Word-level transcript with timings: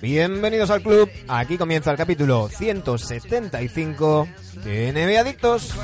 Bienvenidos 0.00 0.70
al 0.70 0.82
club. 0.82 1.10
Aquí 1.28 1.58
comienza 1.58 1.90
el 1.90 1.96
capítulo 1.98 2.48
175 2.48 4.28
de 4.64 4.92
NBA 4.92 5.20
Adictos. 5.20 5.74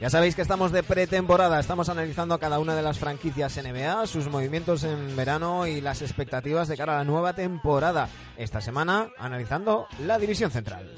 Ya 0.00 0.10
sabéis 0.10 0.36
que 0.36 0.42
estamos 0.42 0.70
de 0.70 0.82
pretemporada, 0.82 1.58
estamos 1.58 1.88
analizando 1.88 2.38
cada 2.38 2.58
una 2.60 2.76
de 2.76 2.82
las 2.82 2.98
franquicias 2.98 3.56
NBA, 3.56 4.06
sus 4.06 4.28
movimientos 4.28 4.84
en 4.84 5.16
verano 5.16 5.66
y 5.66 5.80
las 5.80 6.02
expectativas 6.02 6.68
de 6.68 6.76
cara 6.76 6.94
a 6.94 6.98
la 6.98 7.04
nueva 7.04 7.32
temporada. 7.34 8.08
Esta 8.36 8.60
semana 8.60 9.08
analizando 9.18 9.86
la 10.06 10.18
división 10.18 10.50
central. 10.50 10.94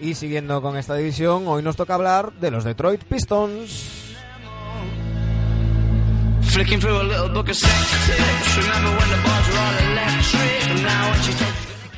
Y 0.00 0.14
siguiendo 0.14 0.62
con 0.62 0.76
esta 0.78 0.94
división, 0.94 1.44
hoy 1.46 1.62
nos 1.62 1.76
toca 1.76 1.94
hablar 1.94 2.32
de 2.34 2.50
los 2.50 2.64
Detroit 2.64 3.04
Pistons. 3.04 3.98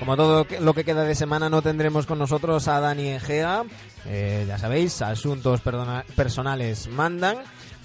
Como 0.00 0.17
todo 0.17 0.47
lo 0.61 0.75
que 0.75 0.84
queda 0.84 1.05
de 1.05 1.14
semana 1.14 1.48
no 1.48 1.62
tendremos 1.62 2.06
con 2.06 2.19
nosotros 2.19 2.67
a 2.67 2.81
Dani 2.81 3.09
Egea. 3.09 3.62
Eh, 4.06 4.44
ya 4.48 4.59
sabéis, 4.59 5.00
asuntos 5.00 5.61
perdona- 5.61 6.05
personales 6.16 6.89
mandan. 6.89 7.39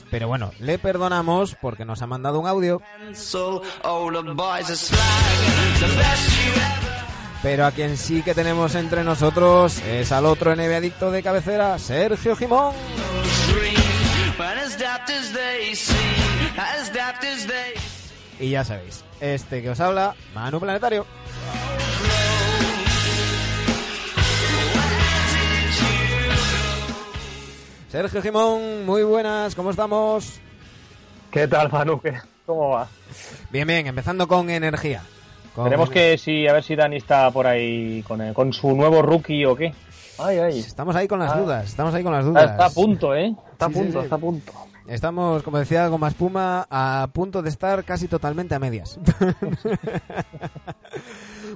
Pero 0.10 0.28
bueno, 0.28 0.52
le 0.60 0.80
perdonamos 0.80 1.56
porque 1.62 1.86
nos 1.86 2.02
ha 2.02 2.08
mandado 2.08 2.40
un 2.40 2.48
audio. 2.48 2.82
Pero 7.48 7.66
a 7.66 7.72
quien 7.72 7.96
sí 7.96 8.24
que 8.24 8.36
tenemos 8.36 8.76
entre 8.76 9.06
nosotros 9.06 9.82
es 9.88 10.12
al 10.12 10.26
otro 10.26 10.54
NBA 10.54 10.76
adicto 10.80 11.12
de 11.12 11.24
cabecera, 11.24 11.80
Sergio 11.80 12.36
Jimón. 12.36 12.76
Y 18.42 18.50
ya 18.50 18.66
sabéis, 18.66 19.06
este 19.22 19.62
que 19.62 19.70
os 19.70 19.80
habla, 19.80 20.14
Manu 20.36 20.60
Planetario. 20.60 21.06
Sergio 27.90 28.22
Jimón, 28.22 28.86
muy 28.86 29.04
buenas, 29.04 29.56
¿cómo 29.56 29.72
estamos? 29.72 30.40
¿Qué 31.32 31.48
tal, 31.48 31.72
Manu? 31.72 32.00
¿Qué- 32.02 32.18
¿Cómo 32.46 32.70
va? 32.70 32.88
Bien, 33.50 33.68
bien, 33.68 33.88
empezando 33.88 34.28
con 34.28 34.50
energía. 34.50 35.04
Ener- 35.66 35.90
que 35.90 36.18
si 36.18 36.48
a 36.48 36.54
ver 36.54 36.64
si 36.64 36.76
Dani 36.76 36.98
está 36.98 37.32
por 37.32 37.48
ahí 37.48 38.04
con, 38.04 38.22
el- 38.22 38.34
con 38.34 38.54
su 38.54 38.76
nuevo 38.76 39.02
rookie 39.02 39.46
o 39.46 39.56
qué. 39.56 39.74
Ay, 40.20 40.38
ay. 40.40 40.60
Estamos 40.60 40.96
ahí 40.96 41.08
con 41.08 41.20
las 41.20 41.32
Ah. 41.34 41.38
dudas, 41.40 41.66
estamos 41.66 41.94
ahí 41.94 42.04
con 42.04 42.14
las 42.14 42.26
dudas. 42.26 42.52
está 42.52 42.66
a 42.66 42.70
punto, 42.70 43.16
¿eh? 43.16 43.36
Está 43.52 43.66
a 43.66 43.70
Sí, 43.70 43.76
punto, 43.76 44.00
sí. 44.00 44.04
está 44.04 44.16
a 44.16 44.20
punto. 44.20 44.54
Estamos, 44.88 45.44
como 45.44 45.60
decía 45.60 45.86
Goma 45.90 46.08
Espuma, 46.08 46.66
a 46.70 47.10
punto 47.12 47.42
de 47.42 47.50
estar 47.50 47.84
casi 47.84 48.08
totalmente 48.08 48.56
a 48.56 48.60
medias. 48.60 48.98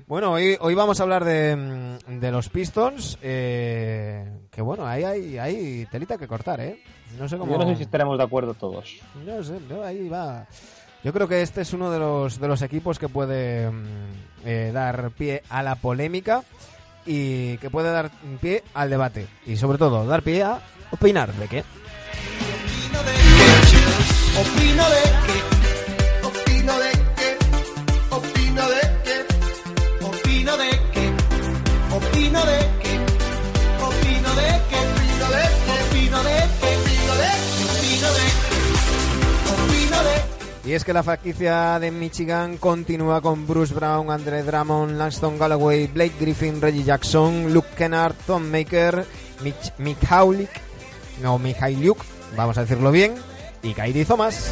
bueno, 0.08 0.34
hoy, 0.34 0.58
hoy 0.60 0.76
vamos 0.76 1.00
a 1.00 1.04
hablar 1.04 1.24
de, 1.24 1.98
de 2.08 2.32
los 2.32 2.50
Pistons. 2.50 3.18
eh, 3.22 4.30
que 4.52 4.62
bueno, 4.62 4.86
ahí 4.86 5.04
hay, 5.04 5.38
hay 5.38 5.86
telita 5.90 6.18
que 6.18 6.28
cortar, 6.28 6.60
¿eh? 6.60 6.82
No 7.18 7.28
sé 7.28 7.38
cómo. 7.38 7.52
Yo 7.54 7.58
no 7.60 7.70
sé 7.70 7.78
si 7.78 7.84
estaremos 7.84 8.18
de 8.18 8.24
acuerdo 8.24 8.54
todos. 8.54 8.98
No 9.26 9.44
sé, 9.44 9.60
no, 9.70 9.84
ahí 9.84 10.08
va. 10.10 10.46
Yo 11.04 11.14
creo 11.14 11.28
que 11.28 11.42
este 11.42 11.62
es 11.62 11.74
uno 11.74 11.90
de 11.90 11.98
los, 11.98 12.40
de 12.40 12.48
los 12.48 12.62
equipos 12.62 13.00
que 13.00 13.10
puede 13.10 13.72
mm, 13.72 13.86
eh, 14.46 14.72
dar 14.74 15.12
pie 15.12 15.44
a 15.50 15.64
la 15.64 15.76
polémica 15.76 16.44
y 17.06 17.58
que 17.58 17.70
puede 17.72 17.92
dar 17.92 18.12
pie 18.40 18.64
al 18.74 18.90
debate. 18.90 19.28
Y 19.46 19.58
sobre 19.58 19.80
todo, 19.80 20.06
dar 20.06 20.22
pie 20.22 20.44
a 20.44 20.60
opinar 20.92 21.34
de 21.34 21.48
qué. 21.48 21.64
Opino 24.40 24.90
de 24.90 25.02
que, 25.28 25.38
opino 26.28 26.80
de 26.80 26.92
que, 26.92 27.38
opino 28.12 28.70
de 28.70 28.82
que, 29.04 30.06
opino 30.06 30.58
de 30.58 30.70
que, 30.92 31.10
opino 31.96 32.46
de 32.46 32.58
que, 32.58 32.71
Y 40.72 40.74
es 40.74 40.86
que 40.86 40.94
la 40.94 41.04
franquicia 41.04 41.80
de 41.80 41.92
Michigan 41.92 42.56
continúa 42.56 43.20
con 43.20 43.46
Bruce 43.46 43.74
Brown, 43.74 44.10
Andre 44.10 44.42
Drummond, 44.42 44.98
Langston 44.98 45.38
Galloway, 45.38 45.88
Blake 45.88 46.14
Griffin, 46.18 46.62
Reggie 46.62 46.86
Jackson, 46.86 47.54
Luke 47.54 47.68
Kennard, 47.76 48.16
Tom 48.26 48.50
Maker, 48.50 49.06
Mich 49.44 49.74
Mikhaulik, 49.80 50.50
no 51.22 51.38
Mikhailiuk, 51.40 51.98
vamos 52.38 52.58
a 52.58 52.62
decirlo 52.62 52.90
bien, 52.90 53.16
y 53.62 53.74
Kairi 53.74 54.06
Thomas. 54.06 54.50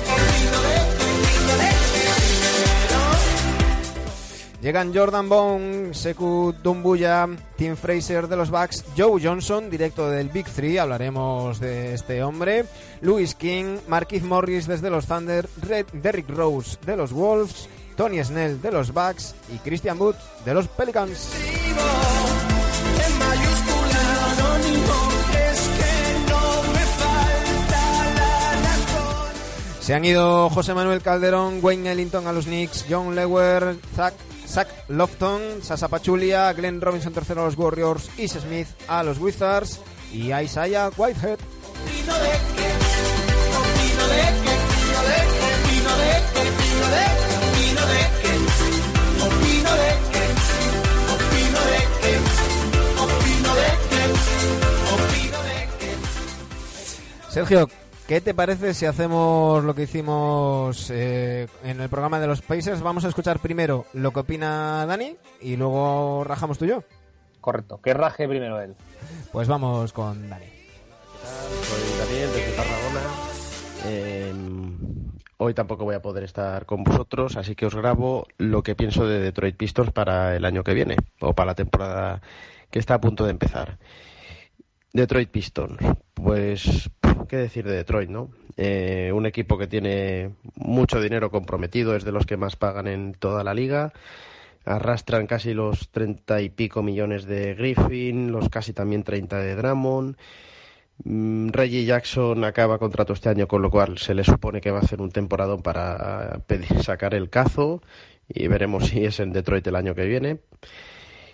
Llegan 4.62 4.94
Jordan 4.94 5.30
Bone, 5.30 5.94
Sekou 5.94 6.52
Dumbuya, 6.52 7.30
Tim 7.56 7.78
Fraser 7.78 8.28
de 8.28 8.36
los 8.36 8.50
Bucks, 8.50 8.84
Joe 8.98 9.22
Johnson, 9.24 9.70
directo 9.70 10.10
del 10.10 10.28
Big 10.28 10.48
Three, 10.48 10.78
hablaremos 10.78 11.62
de 11.62 11.94
este 11.94 12.22
hombre, 12.24 12.66
Louis 13.00 13.36
King, 13.36 13.78
Marquise 13.88 14.26
Morris 14.26 14.68
desde 14.68 14.90
los 14.90 15.06
Thunder, 15.06 15.48
Red, 15.62 15.86
Derrick 15.94 16.30
Rose 16.30 16.78
de 16.86 16.98
los 16.98 17.14
Wolves, 17.14 17.70
Tony 17.96 18.22
Snell 18.22 18.62
de 18.62 18.72
los 18.72 18.94
Bucks 18.94 19.34
y 19.54 19.60
Christian 19.60 20.00
Wood 20.00 20.16
de 20.44 20.54
los 20.54 20.68
Pelicans. 20.68 21.30
Se 29.80 29.96
han 29.96 30.06
ido 30.06 30.50
José 30.50 30.74
Manuel 30.74 31.02
Calderón, 31.02 31.60
Wayne 31.64 31.92
Ellington 31.94 32.28
a 32.28 32.34
los 32.34 32.46
Knicks, 32.46 32.86
John 32.88 33.16
Lewer, 33.16 33.76
Zach, 33.96 34.14
Zach 34.50 34.68
Lofton, 34.88 35.62
Sasa 35.62 35.88
Pachulia, 35.88 36.52
Glenn 36.54 36.82
Robinson 36.82 37.14
tercero 37.14 37.42
a 37.42 37.46
los 37.46 37.58
Warriors, 37.58 38.10
Ish 38.18 38.40
Smith 38.40 38.68
a 38.88 39.04
los 39.04 39.20
Wizards 39.20 39.80
y 40.12 40.34
Isaiah 40.34 40.90
Whitehead. 40.98 41.38
Sergio, 57.30 57.70
¿qué 58.10 58.22
te 58.22 58.34
parece 58.34 58.74
si 58.74 58.88
hacemos 58.88 59.64
lo 59.64 59.76
que 59.76 59.84
hicimos 59.84 60.90
eh, 60.90 61.46
en 61.64 61.80
el 61.80 61.90
programa 61.90 62.20
de 62.20 62.26
los 62.26 62.42
Pacers? 62.42 62.82
Vamos 62.82 63.06
a 63.06 63.08
escuchar 63.08 63.38
primero 63.38 63.86
lo 63.94 64.12
que 64.12 64.22
opina 64.22 64.84
Dani 64.88 65.16
y 65.42 65.56
luego 65.58 66.24
rajamos 66.24 66.58
tú 66.58 66.66
y 66.66 66.70
yo. 66.70 66.84
Correcto. 67.40 67.80
Que 67.84 67.94
raje 67.94 68.28
primero 68.28 68.60
él. 68.60 68.76
Pues 69.32 69.48
vamos 69.48 69.94
con 69.94 70.28
Dani. 70.28 70.48
Soy 71.62 72.00
Daniel 72.00 72.30
desde 72.34 72.52
Tarragona. 72.54 73.02
Eh, 73.86 74.34
hoy 75.38 75.54
tampoco 75.54 75.84
voy 75.84 75.94
a 75.94 76.02
poder 76.02 76.24
estar 76.24 76.66
con 76.66 76.84
vosotros, 76.84 77.38
así 77.38 77.54
que 77.56 77.68
os 77.68 77.76
grabo 77.76 78.26
lo 78.40 78.64
que 78.64 78.74
pienso 78.74 79.06
de 79.06 79.20
Detroit 79.20 79.56
Pistons 79.56 79.92
para 79.92 80.36
el 80.36 80.46
año 80.46 80.64
que 80.64 80.74
viene 80.74 80.96
o 81.22 81.34
para 81.34 81.52
la 81.52 81.56
temporada 81.56 82.24
que 82.72 82.80
está 82.80 82.96
a 82.96 83.02
punto 83.02 83.26
de 83.26 83.32
empezar. 83.32 83.78
Detroit 84.94 85.30
Pistons, 85.30 85.78
pues 86.16 86.90
qué 87.30 87.38
decir 87.38 87.66
de 87.66 87.76
Detroit, 87.78 88.10
¿no? 88.10 88.30
Eh, 88.58 89.12
un 89.14 89.26
equipo 89.26 89.58
que 89.58 89.68
tiene 89.68 90.32
mucho 90.56 91.00
dinero 91.02 91.32
comprometido, 91.32 91.96
es 91.96 92.04
de 92.04 92.12
los 92.12 92.26
que 92.26 92.36
más 92.36 92.58
pagan 92.58 92.88
en 92.88 93.14
toda 93.14 93.44
la 93.44 93.54
liga. 93.54 93.94
arrastran 94.66 95.26
casi 95.28 95.54
los 95.54 95.90
treinta 95.90 96.42
y 96.42 96.50
pico 96.50 96.84
millones 96.84 97.26
de 97.26 97.56
Griffin, 97.56 98.32
los 98.32 98.50
casi 98.50 98.74
también 98.74 99.04
30 99.04 99.40
de 99.40 99.56
Drummond. 99.56 100.18
Mm, 101.06 101.50
Reggie 101.50 101.86
Jackson 101.86 102.44
acaba 102.44 102.78
contrato 102.78 103.14
este 103.14 103.30
año, 103.30 103.48
con 103.48 103.62
lo 103.62 103.72
cual 103.72 103.98
se 103.98 104.14
le 104.14 104.24
supone 104.24 104.62
que 104.62 104.72
va 104.72 104.80
a 104.80 104.82
hacer 104.82 105.02
un 105.02 105.12
temporadón 105.12 105.62
para 105.62 106.40
pedir- 106.48 106.84
sacar 106.84 107.14
el 107.14 107.30
cazo 107.30 107.82
y 108.28 108.48
veremos 108.48 108.88
si 108.90 109.06
es 109.06 109.20
en 109.22 109.32
Detroit 109.34 109.66
el 109.68 109.76
año 109.78 109.96
que 109.96 110.06
viene. 110.06 110.40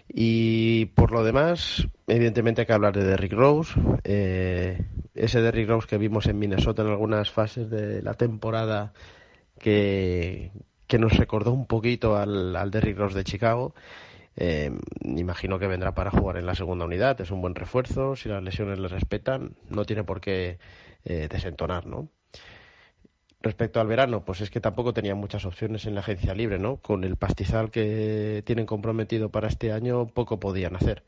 Y 0.07 0.86
por 0.88 1.12
lo 1.12 1.24
demás, 1.24 1.88
evidentemente 2.07 2.62
hay 2.62 2.68
que 2.68 2.74
hablar 2.74 2.94
de 2.94 3.04
Derrick 3.04 3.34
Rose. 3.34 3.74
Eh, 4.04 4.86
ese 5.13 5.42
Derrick 5.42 5.68
Rose 5.68 5.88
que 5.88 5.98
vimos 5.98 6.28
en 6.28 6.40
Minnesota 6.40 6.84
en 6.84 6.90
algunas 6.90 7.31
fases 7.31 7.69
de 7.69 8.02
la 8.02 8.13
temporada 8.13 8.94
que, 9.60 10.52
que 10.88 11.00
nos 11.00 11.18
recordó 11.18 11.52
un 11.52 11.66
poquito 11.66 12.18
al, 12.18 12.56
al 12.56 12.72
Derrick 12.72 12.98
Rose 12.98 13.18
de 13.18 13.24
Chicago. 13.24 13.74
Eh, 14.38 14.72
imagino 15.04 15.60
que 15.60 15.68
vendrá 15.68 15.94
para 15.94 16.12
jugar 16.12 16.38
en 16.38 16.46
la 16.46 16.56
segunda 16.56 16.86
unidad, 16.86 17.19
es 17.22 17.31
un 17.31 17.42
buen 17.42 17.56
refuerzo, 17.56 18.16
si 18.18 18.28
las 18.28 18.44
lesiones 18.44 18.80
le 18.80 18.90
respetan, 18.90 19.56
no 19.69 19.86
tiene 19.86 20.04
por 20.04 20.19
qué 20.19 20.60
eh, 21.06 21.28
desentonar, 21.30 21.86
¿no? 21.86 22.10
Respecto 23.45 23.80
al 23.80 23.86
verano, 23.86 24.25
pues 24.25 24.42
es 24.42 24.50
que 24.50 24.59
tampoco 24.59 24.92
tenía 24.92 25.13
muchas 25.13 25.45
opciones 25.45 25.86
en 25.86 25.94
la 25.94 26.00
agencia 26.00 26.33
libre, 26.33 26.57
¿no? 26.57 26.77
Con 26.77 27.03
el 27.03 27.15
pastizal 27.15 27.69
que 27.69 28.42
tienen 28.44 28.65
comprometido 28.65 29.30
para 29.30 29.47
este 29.47 29.71
año, 29.71 30.07
poco 30.07 30.39
podían 30.39 30.75
hacer. 30.75 31.03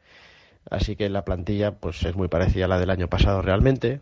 Así 0.70 0.96
que 0.96 1.10
la 1.10 1.26
plantilla, 1.26 1.80
pues 1.80 2.04
es 2.04 2.16
muy 2.16 2.28
parecida 2.28 2.66
a 2.66 2.68
la 2.68 2.78
del 2.80 2.92
año 2.92 3.08
pasado 3.10 3.42
realmente. 3.42 4.02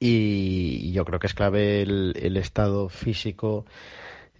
Y 0.00 0.90
yo 0.90 1.04
creo 1.04 1.20
que 1.20 1.28
es 1.28 1.34
clave 1.34 1.82
el, 1.82 2.14
el 2.20 2.36
estado 2.36 2.88
físico 2.88 3.64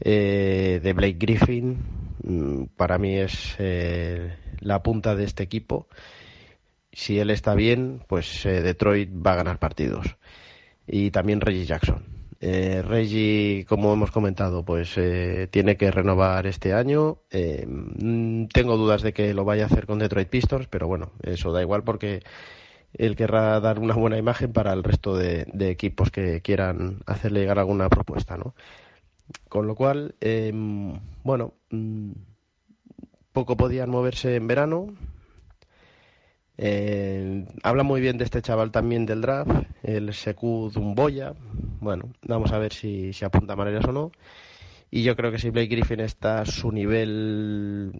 eh, 0.00 0.80
de 0.82 0.92
Blake 0.94 1.16
Griffin. 1.16 1.78
Mm, 2.24 2.64
Para 2.76 2.98
mí 2.98 3.14
es 3.16 3.54
eh, 3.60 4.36
la 4.58 4.82
punta 4.82 5.14
de 5.14 5.22
este 5.22 5.44
equipo. 5.44 5.86
Si 6.92 7.20
él 7.20 7.30
está 7.30 7.54
bien, 7.54 8.02
pues 8.08 8.44
eh, 8.46 8.62
Detroit 8.62 9.10
va 9.14 9.34
a 9.34 9.36
ganar 9.36 9.60
partidos. 9.60 10.16
Y 10.88 11.12
también 11.12 11.40
Reggie 11.40 11.66
Jackson. 11.66 12.13
Eh, 12.46 12.82
Reggie, 12.82 13.64
como 13.66 13.94
hemos 13.94 14.10
comentado, 14.10 14.66
pues 14.66 14.98
eh, 14.98 15.48
tiene 15.50 15.78
que 15.78 15.90
renovar 15.90 16.46
este 16.46 16.74
año. 16.74 17.20
Eh, 17.30 17.64
mm, 17.66 18.48
tengo 18.48 18.76
dudas 18.76 19.00
de 19.00 19.14
que 19.14 19.32
lo 19.32 19.46
vaya 19.46 19.62
a 19.62 19.66
hacer 19.66 19.86
con 19.86 19.98
Detroit 19.98 20.28
Pistons, 20.28 20.66
pero 20.68 20.86
bueno, 20.86 21.12
eso 21.22 21.52
da 21.52 21.62
igual 21.62 21.84
porque 21.84 22.22
él 22.92 23.16
querrá 23.16 23.60
dar 23.60 23.78
una 23.78 23.94
buena 23.94 24.18
imagen 24.18 24.52
para 24.52 24.74
el 24.74 24.84
resto 24.84 25.16
de, 25.16 25.46
de 25.54 25.70
equipos 25.70 26.10
que 26.10 26.42
quieran 26.42 26.98
hacerle 27.06 27.40
llegar 27.40 27.58
alguna 27.58 27.88
propuesta, 27.88 28.36
¿no? 28.36 28.54
Con 29.48 29.66
lo 29.66 29.74
cual, 29.74 30.14
eh, 30.20 30.52
bueno, 31.22 31.54
mm, 31.70 32.12
poco 33.32 33.56
podían 33.56 33.88
moverse 33.88 34.36
en 34.36 34.46
verano. 34.48 34.94
Eh, 36.56 37.44
habla 37.62 37.82
muy 37.82 38.00
bien 38.00 38.16
de 38.16 38.24
este 38.24 38.40
chaval 38.42 38.70
también 38.70 39.06
del 39.06 39.20
draft, 39.20 39.50
el 39.82 40.12
Sekou 40.14 40.70
Dumboya. 40.70 41.34
Bueno, 41.80 42.10
vamos 42.22 42.52
a 42.52 42.58
ver 42.58 42.72
si, 42.72 43.12
si 43.12 43.24
apunta 43.24 43.56
maneras 43.56 43.84
o 43.86 43.92
no. 43.92 44.12
Y 44.90 45.02
yo 45.02 45.16
creo 45.16 45.32
que 45.32 45.38
si 45.38 45.50
Blake 45.50 45.68
Griffin 45.68 46.00
está 46.00 46.40
a 46.42 46.46
su 46.46 46.70
nivel, 46.72 47.92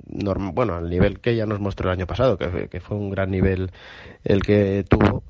bueno, 0.55 0.77
al 0.77 0.89
nivel 0.91 1.21
que 1.21 1.37
ya 1.37 1.47
nos 1.47 1.61
mostró 1.61 1.91
el 1.91 1.99
año 1.99 2.07
pasado, 2.07 2.39
que, 2.39 2.49
fue- 2.49 2.69
que 2.69 2.81
fue 2.81 2.97
un 2.97 3.11
gran 3.11 3.31
nivel 3.31 3.71
el 4.25 4.43
que 4.43 4.85
tuvo. 4.89 5.25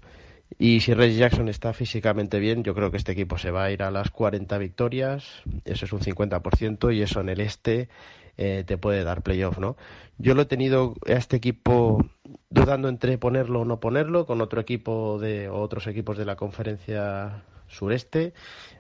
Y 0.59 0.81
si 0.81 0.95
Reggie 0.95 1.19
Jackson 1.19 1.49
está 1.49 1.73
físicamente 1.73 2.39
bien, 2.39 2.63
yo 2.65 2.75
creo 2.75 2.91
que 2.91 2.97
este 2.99 3.13
equipo 3.13 3.39
se 3.39 3.51
va 3.51 3.65
a 3.65 3.71
ir 3.73 3.83
a 3.83 3.91
las 3.91 4.11
40 4.11 4.59
victorias, 4.59 5.43
eso 5.65 5.85
es 5.87 5.93
un 5.93 6.01
50%, 6.01 6.91
y 6.93 7.03
eso 7.03 7.21
en 7.21 7.29
el 7.31 7.41
este 7.41 7.89
eh, 8.37 8.65
te 8.67 8.77
puede 8.79 9.05
dar 9.05 9.23
playoff, 9.23 9.59
¿no? 9.59 9.77
Yo 10.19 10.35
lo 10.35 10.43
he 10.43 10.47
tenido 10.47 10.95
a 11.07 11.13
este 11.13 11.37
equipo 11.37 12.05
dudando 12.51 12.89
entre 12.89 13.19
ponerlo 13.19 13.61
o 13.63 13.65
no 13.65 13.81
ponerlo, 13.81 14.27
con 14.27 14.41
otro 14.41 14.61
equipo 14.61 15.19
de 15.19 15.49
otros 15.49 15.87
equipos 15.87 16.17
de 16.19 16.25
la 16.25 16.37
conferencia 16.37 17.43
sureste. 17.67 18.33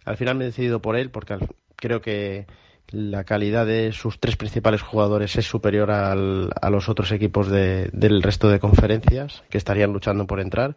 Al 0.04 0.16
final 0.16 0.36
me 0.36 0.44
he 0.44 0.48
decidido 0.48 0.80
por 0.80 0.96
él 0.96 1.10
porque 1.10 1.38
creo 1.76 2.00
que 2.00 2.46
la 2.88 3.24
calidad 3.24 3.66
de 3.66 3.92
sus 3.92 4.20
tres 4.20 4.36
principales 4.36 4.82
jugadores 4.82 5.36
es 5.36 5.46
superior 5.46 5.90
al- 5.90 6.50
a 6.60 6.70
los 6.70 6.88
otros 6.88 7.10
equipos 7.12 7.48
de- 7.48 7.88
del 7.92 8.22
resto 8.22 8.48
de 8.48 8.60
conferencias 8.60 9.42
que 9.50 9.58
estarían 9.58 9.92
luchando 9.92 10.26
por 10.26 10.38
entrar. 10.38 10.76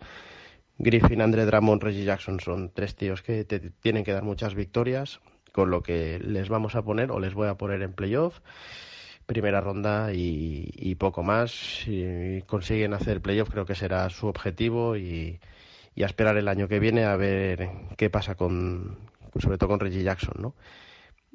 Griffin, 0.80 1.21
Andre 1.21 1.45
Drummond, 1.45 1.83
Reggie 1.83 2.06
Jackson 2.06 2.39
son 2.39 2.71
tres 2.73 2.95
tíos 2.95 3.21
que 3.21 3.44
te 3.44 3.59
tienen 3.59 4.03
que 4.03 4.13
dar 4.13 4.23
muchas 4.23 4.56
victorias, 4.56 5.19
con 5.57 5.71
lo 5.71 5.81
que 5.81 6.19
les 6.19 6.50
vamos 6.50 6.75
a 6.75 6.83
poner 6.83 7.09
o 7.09 7.19
les 7.19 7.33
voy 7.33 7.48
a 7.48 7.56
poner 7.56 7.81
en 7.81 7.92
playoff, 7.92 8.42
primera 9.25 9.59
ronda 9.59 10.13
y, 10.13 10.94
poco 11.00 11.24
más. 11.24 11.50
Si 11.50 12.44
consiguen 12.45 12.94
hacer 12.94 13.21
playoff 13.21 13.50
creo 13.50 13.65
que 13.65 13.74
será 13.74 14.07
su 14.12 14.27
objetivo 14.27 14.98
y, 14.98 15.39
y 15.95 16.04
a 16.04 16.06
esperar 16.06 16.38
el 16.38 16.48
año 16.48 16.68
que 16.68 16.80
viene 16.80 17.06
a 17.06 17.15
ver 17.15 17.71
qué 17.98 18.12
pasa 18.12 18.36
con, 18.36 19.00
sobre 19.39 19.57
todo 19.57 19.69
con 19.69 19.80
Reggie 19.80 20.04
Jackson, 20.04 20.36
¿no? 20.38 20.54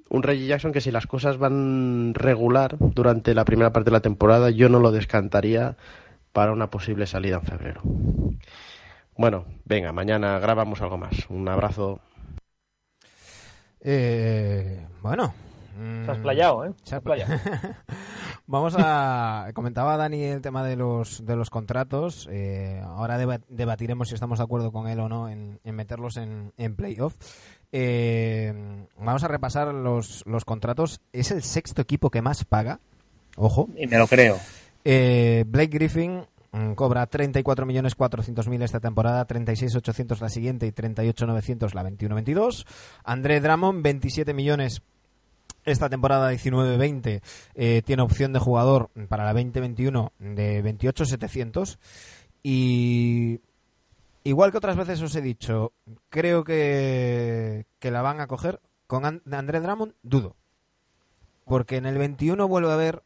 Un 0.09 0.23
Reggie 0.23 0.47
Jackson 0.47 0.71
que 0.71 0.81
si 0.81 0.93
las 0.93 1.09
cosas 1.09 1.37
van 1.37 2.15
regular 2.15 2.77
durante 2.79 3.35
la 3.35 3.45
primera 3.45 3.73
parte 3.73 3.91
de 3.91 3.97
la 3.97 4.03
temporada, 4.03 4.51
yo 4.51 4.69
no 4.69 4.79
lo 4.79 4.93
descantaría 4.93 5.77
para 6.33 6.53
una 6.53 6.71
posible 6.71 7.09
salida 7.09 7.39
en 7.39 7.43
febrero. 7.43 7.81
Bueno, 9.17 9.47
venga, 9.65 9.91
mañana 9.91 10.39
grabamos 10.39 10.81
algo 10.81 10.97
más. 10.97 11.29
Un 11.29 11.49
abrazo. 11.49 11.99
Eh, 13.84 14.87
bueno. 15.02 15.34
mm, 15.79 16.05
Se 16.05 16.11
has 16.12 16.19
playado, 16.19 16.64
¿eh? 16.67 16.73
se 16.84 16.94
ha 16.94 17.00
playado. 17.00 17.34
Vamos 18.46 18.75
a. 18.79 19.49
Comentaba 19.55 19.96
Dani 19.96 20.23
el 20.25 20.40
tema 20.43 20.64
de 20.64 20.76
los, 20.76 21.25
de 21.25 21.37
los 21.37 21.49
contratos. 21.50 22.29
eh, 22.31 22.81
ahora 22.84 23.19
deba- 23.19 23.40
debatiremos 23.49 24.08
si 24.08 24.14
estamos 24.14 24.38
de 24.38 24.44
acuerdo 24.44 24.73
con 24.73 24.88
él 24.88 25.00
o 25.00 25.08
no 25.08 25.29
en, 25.29 25.58
en 25.64 25.75
meterlos 25.75 26.17
en, 26.17 26.52
en 26.58 26.75
playoff. 26.76 27.14
Eh, 27.73 28.52
vamos 28.99 29.25
a 29.25 29.29
repasar 29.29 29.73
los, 29.73 30.23
los 30.26 30.44
contratos. 30.44 31.00
Es 31.12 31.31
el 31.31 31.43
sexto 31.43 31.81
equipo 31.82 32.11
que 32.11 32.20
más 32.23 32.44
paga. 32.44 32.81
Ojo. 33.37 33.69
Y 33.76 33.87
me 33.87 33.96
lo 33.99 34.06
creo. 34.06 34.37
Eh, 34.85 35.44
Blake 35.46 35.70
Griffin 35.78 36.25
cobra 36.75 37.08
34.400.000 37.08 38.62
esta 38.62 38.81
temporada, 38.81 39.26
36.800 39.26 40.20
la 40.20 40.28
siguiente 40.28 40.66
y 40.66 40.70
38.900 40.72 41.72
la 41.75 41.82
21-22. 41.84 42.66
André 43.04 43.40
Drummond, 43.40 43.82
27 43.82 44.34
millones 44.34 44.82
esta 45.64 45.88
temporada 45.88 46.32
19-20 46.32 47.22
eh, 47.54 47.82
tiene 47.84 48.02
opción 48.02 48.32
de 48.32 48.40
jugador 48.40 48.90
para 49.08 49.25
la 49.25 49.32
2021 49.32 50.12
de 50.19 50.64
28.700 50.64 51.78
y 52.43 53.38
igual 54.25 54.50
que 54.50 54.59
otras 54.59 54.76
veces 54.76 55.00
os 55.02 55.14
he 55.14 55.21
dicho, 55.23 55.73
creo 56.11 56.42
que, 56.42 57.66
que 57.78 57.90
la 57.92 58.02
van 58.02 58.21
a 58.21 58.26
coger 58.26 58.61
con 58.88 59.04
An- 59.06 59.23
André 59.30 59.61
Drummond, 59.61 59.94
dudo. 60.02 60.35
Porque 61.44 61.76
en 61.76 61.87
el 61.87 61.97
21 61.99 62.47
vuelve 62.49 62.71
a 62.71 62.75
haber 62.75 63.02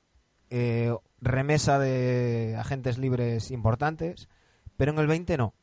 eh, 0.51 0.95
remesa 1.21 1.79
de 1.79 2.57
agentes 2.59 2.99
libres 2.99 3.51
importantes, 3.51 4.29
pero 4.77 4.93
en 4.93 4.99
el 4.99 5.07
20 5.07 5.37
no. 5.37 5.55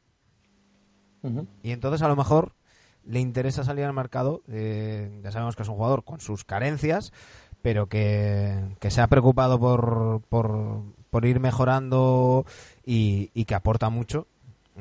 Y 1.63 1.71
entonces 1.71 2.01
a 2.01 2.07
lo 2.07 2.15
mejor 2.15 2.53
le 3.05 3.19
interesa 3.19 3.63
salir 3.63 3.85
al 3.85 3.93
mercado. 3.93 4.41
eh, 4.49 5.19
ya 5.23 5.31
sabemos 5.31 5.55
que 5.55 5.63
es 5.63 5.69
un 5.69 5.75
jugador 5.75 6.03
con 6.03 6.19
sus 6.19 6.43
carencias, 6.43 7.11
pero 7.61 7.87
que, 7.87 8.75
que 8.79 8.91
se 8.91 9.01
ha 9.01 9.07
preocupado 9.07 9.59
por, 9.59 10.21
por, 10.29 10.83
por 11.09 11.25
ir 11.25 11.39
mejorando 11.39 12.45
y, 12.85 13.29
y 13.33 13.45
que 13.45 13.55
aporta 13.55 13.89
mucho, 13.89 14.27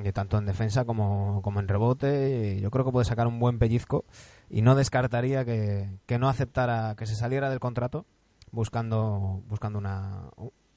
eh, 0.02 0.12
tanto 0.12 0.36
en 0.38 0.46
defensa 0.46 0.84
como, 0.84 1.42
como 1.42 1.60
en 1.60 1.68
rebote. 1.68 2.56
y 2.58 2.60
Yo 2.60 2.70
creo 2.70 2.84
que 2.84 2.90
puede 2.92 3.04
sacar 3.04 3.26
un 3.28 3.38
buen 3.38 3.58
pellizco 3.58 4.04
y 4.50 4.62
no 4.62 4.74
descartaría 4.74 5.44
que, 5.44 5.88
que 6.06 6.18
no 6.18 6.28
aceptara 6.28 6.96
que 6.96 7.06
se 7.06 7.14
saliera 7.14 7.50
del 7.50 7.60
contrato 7.60 8.04
buscando, 8.52 9.42
buscando 9.48 9.78
una, 9.78 10.28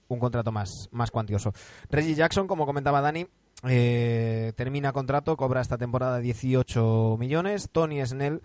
un 0.07 0.19
contrato 0.19 0.51
más, 0.51 0.89
más 0.91 1.11
cuantioso. 1.11 1.53
Reggie 1.89 2.15
Jackson, 2.15 2.47
como 2.47 2.65
comentaba 2.65 3.01
Dani, 3.01 3.27
eh, 3.67 4.53
termina 4.55 4.91
contrato, 4.91 5.37
cobra 5.37 5.61
esta 5.61 5.77
temporada 5.77 6.19
18 6.19 7.15
millones. 7.19 7.69
Tony 7.71 8.05
Snell, 8.05 8.41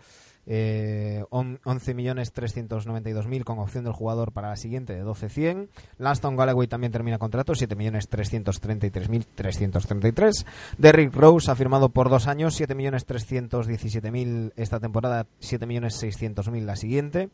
eh, 0.46 1.22
on- 1.30 1.60
11 1.64 1.94
millones 1.94 2.32
392 2.32 3.26
mil 3.26 3.44
con 3.44 3.58
opción 3.58 3.84
del 3.84 3.92
jugador 3.92 4.32
para 4.32 4.48
la 4.48 4.56
siguiente 4.56 4.94
de 4.94 5.04
12.100. 5.04 5.68
Laston 5.98 6.36
Galloway 6.36 6.66
también 6.66 6.92
termina 6.92 7.18
contrato, 7.18 7.54
7 7.54 7.76
millones 7.76 8.08
333 8.08 9.08
mil 9.10 9.26
333. 9.26 10.46
Derrick 10.78 11.14
Rose 11.14 11.50
ha 11.50 11.54
firmado 11.56 11.90
por 11.90 12.08
dos 12.08 12.26
años, 12.26 12.54
7 12.54 12.74
millones 12.74 13.04
317 13.04 14.10
mil 14.10 14.52
esta 14.56 14.80
temporada, 14.80 15.26
7 15.40 15.66
millones 15.66 15.96
600 15.96 16.50
mil 16.50 16.66
la 16.66 16.76
siguiente. 16.76 17.28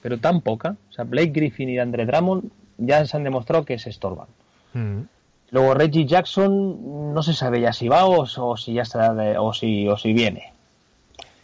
pero 0.04 0.20
tan 0.20 0.42
poca. 0.42 0.76
O 0.90 0.94
sea, 0.94 1.04
Blake 1.04 1.32
Griffin 1.32 1.70
y 1.70 1.80
Andre 1.80 2.06
Drummond 2.06 2.52
ya 2.78 3.04
se 3.08 3.18
han 3.18 3.24
demostrado 3.24 3.66
que 3.66 3.80
se 3.80 3.90
estorban. 3.90 4.28
Mm. 4.74 5.02
Luego 5.50 5.74
Reggie 5.74 6.06
Jackson 6.06 7.14
no 7.14 7.24
se 7.24 7.34
sabe 7.34 7.62
ya 7.62 7.74
si 7.74 7.88
va 7.88 8.06
o, 8.06 8.22
o 8.38 8.58
si 8.58 8.74
ya 8.74 8.84
está 8.84 9.14
de- 9.16 9.38
o 9.38 9.52
si 9.54 9.88
o 9.88 9.98
si 9.98 10.14
viene. 10.14 10.54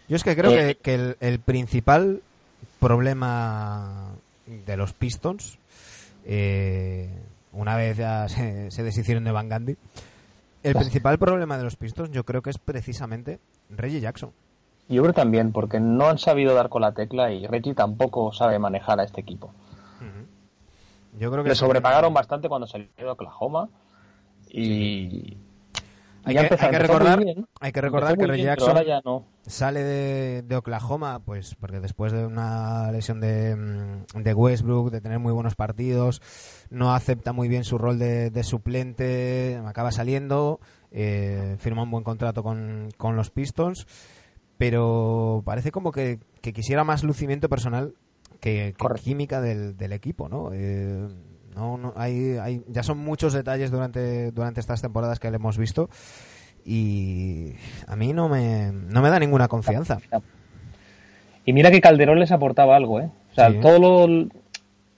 Yo 0.07 0.15
es 0.15 0.23
que 0.23 0.35
creo 0.35 0.51
Eh, 0.51 0.75
que, 0.75 0.75
que 0.75 0.93
el, 0.95 1.17
el 1.21 1.39
principal 1.39 2.21
problema 2.79 4.15
de 4.45 4.77
los 4.77 4.93
Pistons, 4.93 5.57
eh, 6.25 7.09
una 7.51 7.75
vez 7.75 7.97
ya 7.97 8.27
se, 8.29 8.71
se 8.71 8.83
deshicieron 8.83 9.23
de 9.23 9.31
Van 9.31 9.49
Gundy, 9.49 9.77
el 10.63 10.75
principal 10.75 11.17
problema 11.17 11.57
de 11.57 11.63
los 11.63 11.75
Pistons 11.75 12.09
yo 12.11 12.23
creo 12.23 12.41
que 12.41 12.49
es 12.49 12.57
precisamente 12.57 13.39
Reggie 13.69 13.99
Jackson. 13.99 14.31
Yo 14.89 15.01
creo 15.01 15.13
también, 15.13 15.51
porque 15.51 15.79
no 15.79 16.07
han 16.07 16.17
sabido 16.17 16.53
dar 16.55 16.69
con 16.69 16.81
la 16.81 16.93
tecla 16.93 17.31
y 17.31 17.47
Reggie 17.47 17.73
tampoco 17.73 18.31
sabe 18.33 18.59
manejar 18.59 18.99
a 18.99 19.03
este 19.03 19.21
equipo. 19.21 19.51
Yo 21.19 21.31
creo 21.31 21.43
que 21.43 21.49
Le 21.49 21.55
sobrepagaron 21.55 22.13
bastante 22.13 22.49
cuando 22.49 22.65
salió 22.65 22.87
de 22.97 23.07
Oklahoma 23.07 23.69
y... 24.49 25.37
Hay 26.25 26.35
que, 26.35 26.41
empezado- 26.41 26.67
hay 26.69 26.71
que 26.71 26.79
recordar, 26.79 27.19
hay 27.59 27.71
que 27.71 27.81
recordar 27.81 28.17
que 28.17 28.27
Reggie 28.27 28.45
Jackson 28.45 28.69
ahora 28.69 28.83
ya 28.83 29.01
no. 29.03 29.25
sale 29.45 29.83
de, 29.83 30.41
de 30.43 30.55
Oklahoma, 30.55 31.19
pues 31.25 31.55
porque 31.55 31.79
después 31.79 32.11
de 32.13 32.25
una 32.25 32.91
lesión 32.91 33.19
de, 33.19 33.55
de 34.15 34.33
Westbrook, 34.33 34.91
de 34.91 35.01
tener 35.01 35.19
muy 35.19 35.33
buenos 35.33 35.55
partidos, 35.55 36.21
no 36.69 36.93
acepta 36.93 37.33
muy 37.33 37.47
bien 37.49 37.63
su 37.63 37.77
rol 37.77 37.99
de, 37.99 38.29
de 38.29 38.43
suplente, 38.43 39.59
acaba 39.65 39.91
saliendo, 39.91 40.59
eh, 40.91 41.55
firma 41.59 41.83
un 41.83 41.91
buen 41.91 42.03
contrato 42.03 42.41
con, 42.43 42.89
con 42.97 43.15
los 43.15 43.29
Pistons, 43.29 43.85
pero 44.57 45.41
parece 45.45 45.71
como 45.71 45.91
que, 45.91 46.19
que 46.41 46.53
quisiera 46.53 46.83
más 46.83 47.03
lucimiento 47.03 47.49
personal 47.49 47.95
que, 48.39 48.75
química 49.03 49.41
del, 49.41 49.75
del 49.77 49.93
equipo, 49.93 50.29
¿no? 50.29 50.51
Eh, 50.53 51.07
no, 51.55 51.77
no 51.77 51.93
hay, 51.95 52.37
hay, 52.41 52.61
ya 52.67 52.83
son 52.83 52.97
muchos 52.99 53.33
detalles 53.33 53.71
durante, 53.71 54.31
durante 54.31 54.59
estas 54.59 54.81
temporadas 54.81 55.19
que 55.19 55.29
le 55.29 55.35
hemos 55.37 55.57
visto 55.57 55.89
y 56.65 57.53
a 57.87 57.95
mí 57.95 58.13
no 58.13 58.29
me, 58.29 58.71
no 58.71 59.01
me 59.01 59.09
da 59.09 59.19
ninguna 59.19 59.47
confianza. 59.47 59.99
Y 61.45 61.53
mira 61.53 61.71
que 61.71 61.81
Calderón 61.81 62.19
les 62.19 62.31
aportaba 62.31 62.75
algo, 62.75 62.99
¿eh? 63.01 63.09
O 63.31 63.35
sea, 63.35 63.51
Sí. 63.51 63.57
todo 63.61 63.79
lo, 64.07 64.29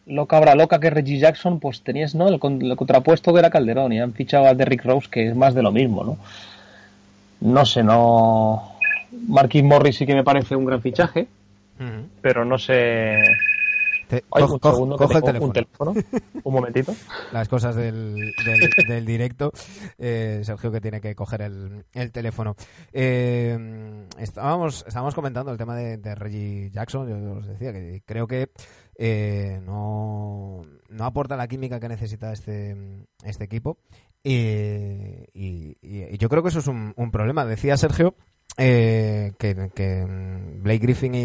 lo 0.05 0.25
cabra 0.27 0.53
loca 0.55 0.79
que 0.79 0.87
es 0.87 0.93
Reggie 0.93 1.17
Jackson, 1.19 1.59
pues 1.59 1.81
tenías, 1.81 2.13
¿no? 2.13 2.27
El, 2.27 2.39
con- 2.39 2.61
el 2.61 2.75
contrapuesto 2.75 3.33
que 3.33 3.39
era 3.39 3.49
Calderón 3.49 3.93
y 3.93 3.99
han 3.99 4.13
fichado 4.13 4.45
a 4.45 4.53
Derrick 4.53 4.85
Rose, 4.85 5.07
que 5.09 5.29
es 5.29 5.35
más 5.35 5.55
de 5.55 5.63
lo 5.63 5.71
mismo, 5.71 6.03
¿no? 6.03 6.17
No 7.41 7.65
sé, 7.65 7.83
no... 7.83 8.71
Marquis 9.27 9.63
Morris 9.63 9.95
sí 9.97 10.05
que 10.05 10.13
me 10.13 10.23
parece 10.23 10.55
un 10.55 10.65
gran 10.65 10.81
fichaje, 10.81 11.27
pero 12.21 12.45
no 12.45 12.57
sé... 12.59 13.17
Te- 14.07 14.23
Ay, 14.31 14.43
coge 14.43 14.53
un 14.53 14.59
coge- 14.59 14.73
segundo 14.73 14.97
que 14.97 15.03
coge 15.05 15.17
el 15.17 15.23
teléfono. 15.23 15.47
un 15.47 15.53
teléfono. 15.53 15.93
Un 16.43 16.53
momentito. 16.53 16.93
Las 17.33 17.47
cosas 17.49 17.75
del, 17.75 18.31
del, 18.45 18.69
del 18.87 19.05
directo. 19.05 19.51
Eh, 19.97 20.41
Sergio 20.43 20.71
que 20.71 20.81
tiene 20.81 21.01
que 21.01 21.15
coger 21.15 21.41
el, 21.41 21.85
el 21.93 22.11
teléfono. 22.11 22.55
Eh, 22.93 24.07
estábamos, 24.19 24.85
estábamos 24.87 25.15
comentando 25.15 25.51
el 25.51 25.57
tema 25.57 25.75
de, 25.75 25.97
de 25.97 26.15
Reggie 26.15 26.69
Jackson. 26.71 27.07
Yo 27.09 27.33
os 27.39 27.47
decía 27.47 27.73
que 27.73 28.01
creo 28.05 28.27
que 28.27 28.49
eh, 28.97 29.59
no, 29.65 30.61
no 30.89 31.03
aporta 31.05 31.35
la 31.35 31.47
química 31.47 31.79
que 31.79 31.89
necesita 31.89 32.31
este, 32.31 32.75
este 33.23 33.43
equipo. 33.45 33.77
Y, 34.23 34.33
y- 35.33 35.77
y- 35.81 36.03
y 36.13 36.17
yo 36.17 36.29
creo 36.29 36.41
que 36.43 36.49
eso 36.49 36.59
es 36.59 36.67
un, 36.67 36.93
un 36.95 37.11
problema. 37.11 37.45
Decía 37.45 37.77
Sergio 37.77 38.15
eh, 38.57 39.33
que, 39.37 39.53
mm, 40.05 40.63
Blake 40.63 40.79
Griffin 40.79 41.15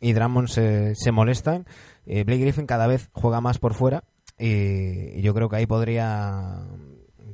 y, 0.00 0.08
y 0.10 0.14
se, 0.48 0.94
se 0.94 1.12
molestan. 1.12 1.66
Blake 2.06 2.38
Griffin 2.42 2.66
cada 2.66 2.86
vez 2.86 3.08
juega 3.12 3.40
más 3.40 3.58
por 3.58 3.74
fuera 3.74 4.02
y, 4.38 5.20
yo 5.22 5.34
creo 5.34 5.48
que 5.48 5.56
ahí 5.56 5.66
podría 5.66 6.66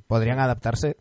podrían 0.07 0.39
adaptarse. 0.41 0.97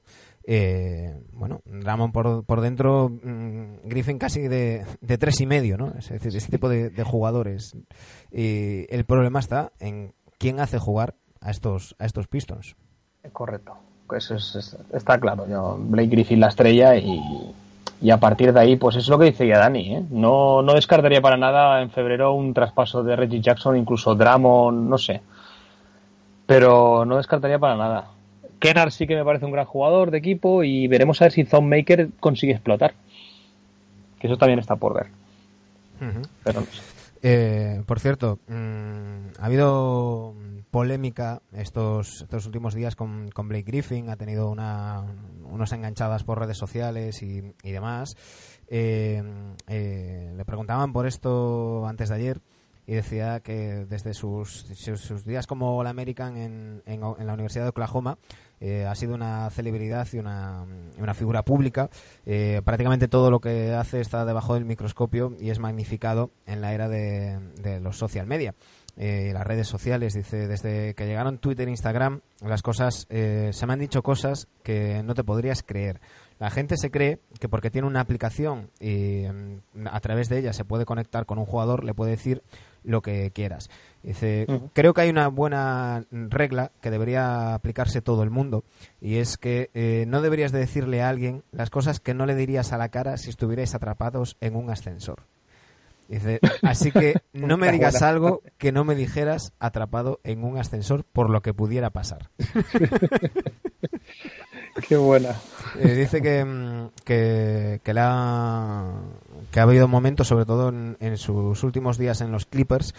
Eh, 0.49 1.19
bueno, 1.33 1.61
Drummond 1.65 2.13
por, 2.13 2.45
por 2.45 2.61
dentro, 2.61 3.09
mm, 3.09 3.79
Griffin 3.83 4.17
casi 4.17 4.47
de, 4.47 4.85
de 5.01 5.17
tres 5.17 5.41
y 5.41 5.45
medio, 5.45 5.77
¿no? 5.77 5.93
Es 5.97 6.07
decir, 6.09 6.33
ese 6.35 6.49
tipo 6.49 6.69
de, 6.69 6.89
jugadores. 7.03 7.75
Y 8.31 8.85
el 8.93 9.03
problema 9.05 9.39
está 9.39 9.73
en 9.79 10.13
quién 10.37 10.61
hace 10.61 10.77
jugar 10.79 11.15
a 11.41 11.51
estos 11.51 11.95
a 11.99 12.05
estos 12.05 12.27
Pistons. 12.27 12.75
Correcto. 13.33 13.73
Eso 14.15 14.35
es- 14.35 14.55
es- 14.55 14.77
está 14.93 15.19
claro. 15.19 15.45
Yo, 15.49 15.77
Blake 15.77 16.07
Griffin 16.09 16.39
la 16.39 16.47
estrella 16.47 16.95
y, 16.95 17.19
y 18.01 18.11
a 18.11 18.17
partir 18.17 18.53
de 18.53 18.59
ahí, 18.59 18.75
pues 18.75 18.95
es 18.95 19.07
lo 19.07 19.17
que 19.17 19.25
dice 19.25 19.47
ya 19.47 19.59
Dani. 19.59 19.95
¿eh? 19.95 20.03
No, 20.11 20.61
no 20.61 20.73
descartaría 20.73 21.21
para 21.21 21.37
nada 21.37 21.81
en 21.81 21.89
febrero 21.89 22.33
un 22.33 22.53
traspaso 22.53 23.03
de 23.03 23.15
Reggie 23.15 23.41
Jackson, 23.41 23.75
incluso 23.75 24.15
Drummond, 24.15 24.89
no 24.89 24.97
sé. 24.97 25.21
Pero 26.45 27.05
no 27.05 27.17
descartaría 27.17 27.59
para 27.59 27.75
nada. 27.75 28.11
Kennard 28.59 28.91
sí 28.91 29.07
que 29.07 29.15
me 29.15 29.25
parece 29.25 29.45
un 29.45 29.51
gran 29.51 29.65
jugador 29.65 30.11
de 30.11 30.17
equipo 30.19 30.63
y 30.63 30.87
veremos 30.87 31.21
a 31.21 31.25
ver 31.25 31.31
si 31.31 31.43
Maker 31.43 32.09
consigue 32.19 32.53
explotar. 32.53 32.93
Que 34.19 34.27
eso 34.27 34.37
también 34.37 34.59
está 34.59 34.75
por 34.75 34.93
ver. 34.93 35.07
Pero 36.43 36.61
no 36.61 36.65
sé. 36.67 36.81
Eh, 37.23 37.81
por 37.85 37.99
cierto, 37.99 38.39
mm, 38.47 39.41
ha 39.41 39.45
habido 39.45 40.33
polémica 40.71 41.41
estos, 41.53 42.21
estos 42.21 42.45
últimos 42.45 42.73
días 42.73 42.95
con, 42.95 43.29
con 43.29 43.47
Blake 43.47 43.65
Griffin, 43.65 44.09
ha 44.09 44.17
tenido 44.17 44.49
una, 44.49 45.03
unas 45.43 45.71
enganchadas 45.71 46.23
por 46.23 46.39
redes 46.39 46.57
sociales 46.57 47.21
y, 47.21 47.53
y 47.63 47.71
demás. 47.71 48.15
Eh, 48.67 49.23
eh, 49.67 50.33
le 50.35 50.45
preguntaban 50.45 50.91
por 50.91 51.07
esto 51.07 51.87
antes 51.87 52.09
de 52.09 52.15
ayer 52.15 52.41
y 52.85 52.93
decía 52.93 53.39
que 53.41 53.85
desde 53.85 54.13
sus, 54.13 54.65
sus, 54.75 55.25
días 55.25 55.45
como 55.45 55.77
All 55.77 55.87
American 55.87 56.37
en, 56.37 56.83
en, 56.85 57.01
la 57.01 57.33
Universidad 57.33 57.65
de 57.65 57.69
Oklahoma 57.69 58.17
eh, 58.61 58.85
ha 58.85 58.95
sido 58.95 59.13
una 59.13 59.49
celebridad 59.49 60.07
y 60.13 60.19
una, 60.19 60.65
una 60.97 61.13
figura 61.13 61.43
pública. 61.43 61.89
Prácticamente 62.63 63.09
todo 63.09 63.29
lo 63.29 63.41
que 63.41 63.73
hace 63.73 63.99
está 63.99 64.25
debajo 64.25 64.53
del 64.53 64.65
microscopio 64.65 65.35
y 65.39 65.49
es 65.49 65.59
magnificado 65.59 66.31
en 66.45 66.61
la 66.61 66.73
era 66.73 66.87
de, 66.87 67.39
de 67.61 67.81
los 67.81 67.97
social 67.97 68.25
media. 68.25 68.55
Eh, 68.97 69.31
las 69.31 69.45
redes 69.45 69.67
sociales, 69.67 70.13
dice, 70.13 70.47
desde 70.47 70.95
que 70.95 71.05
llegaron 71.05 71.37
Twitter 71.37 71.67
e 71.67 71.71
Instagram, 71.71 72.21
las 72.41 72.63
cosas, 72.63 73.05
eh, 73.09 73.51
se 73.53 73.67
me 73.67 73.73
han 73.73 73.79
dicho 73.79 74.01
cosas 74.01 74.47
que 74.63 75.03
no 75.03 75.13
te 75.13 75.23
podrías 75.23 75.61
creer. 75.61 76.01
La 76.39 76.49
gente 76.49 76.77
se 76.77 76.89
cree 76.89 77.19
que 77.39 77.47
porque 77.47 77.69
tiene 77.69 77.87
una 77.87 78.01
aplicación 78.01 78.71
y 78.79 79.25
mm, 79.27 79.87
a 79.87 79.99
través 79.99 80.29
de 80.29 80.39
ella 80.39 80.53
se 80.53 80.65
puede 80.65 80.85
conectar 80.85 81.25
con 81.25 81.37
un 81.37 81.45
jugador, 81.45 81.83
le 81.83 81.93
puede 81.93 82.11
decir 82.11 82.41
lo 82.83 83.01
que 83.01 83.31
quieras. 83.31 83.69
Dice, 84.01 84.47
creo 84.73 84.93
que 84.93 85.01
hay 85.01 85.09
una 85.09 85.27
buena 85.27 86.05
regla 86.09 86.71
que 86.81 86.89
debería 86.89 87.53
aplicarse 87.53 88.01
todo 88.01 88.23
el 88.23 88.29
mundo 88.29 88.63
y 89.01 89.17
es 89.17 89.37
que 89.37 89.69
eh, 89.73 90.05
no 90.07 90.21
deberías 90.21 90.51
de 90.51 90.59
decirle 90.59 91.01
a 91.01 91.09
alguien 91.09 91.43
las 91.51 91.69
cosas 91.69 91.99
que 91.99 92.13
no 92.13 92.25
le 92.25 92.35
dirías 92.35 92.71
a 92.71 92.77
la 92.77 92.89
cara 92.89 93.17
si 93.17 93.29
estuvierais 93.29 93.75
atrapados 93.75 94.37
en 94.39 94.55
un 94.55 94.69
ascensor. 94.69 95.23
Dice, 96.07 96.39
así 96.63 96.91
que 96.91 97.21
no 97.33 97.57
me 97.57 97.71
digas 97.71 98.01
algo 98.01 98.41
que 98.57 98.71
no 98.71 98.85
me 98.85 98.95
dijeras 98.95 99.53
atrapado 99.59 100.19
en 100.23 100.43
un 100.43 100.57
ascensor 100.57 101.03
por 101.03 101.29
lo 101.29 101.41
que 101.41 101.53
pudiera 101.53 101.89
pasar. 101.89 102.29
Qué 104.87 104.95
buena. 104.95 105.35
Eh, 105.79 105.95
dice 105.95 106.21
que, 106.21 106.45
mm, 106.45 106.89
que, 107.03 107.81
que, 107.83 107.93
le 107.93 107.99
ha, 108.01 108.85
que 109.51 109.59
ha 109.59 109.63
habido 109.63 109.87
momentos, 109.87 110.27
sobre 110.27 110.45
todo 110.45 110.69
en, 110.69 110.97
en 110.99 111.17
sus 111.17 111.63
últimos 111.63 111.97
días 111.97 112.21
en 112.21 112.31
los 112.31 112.45
Clippers, 112.45 112.93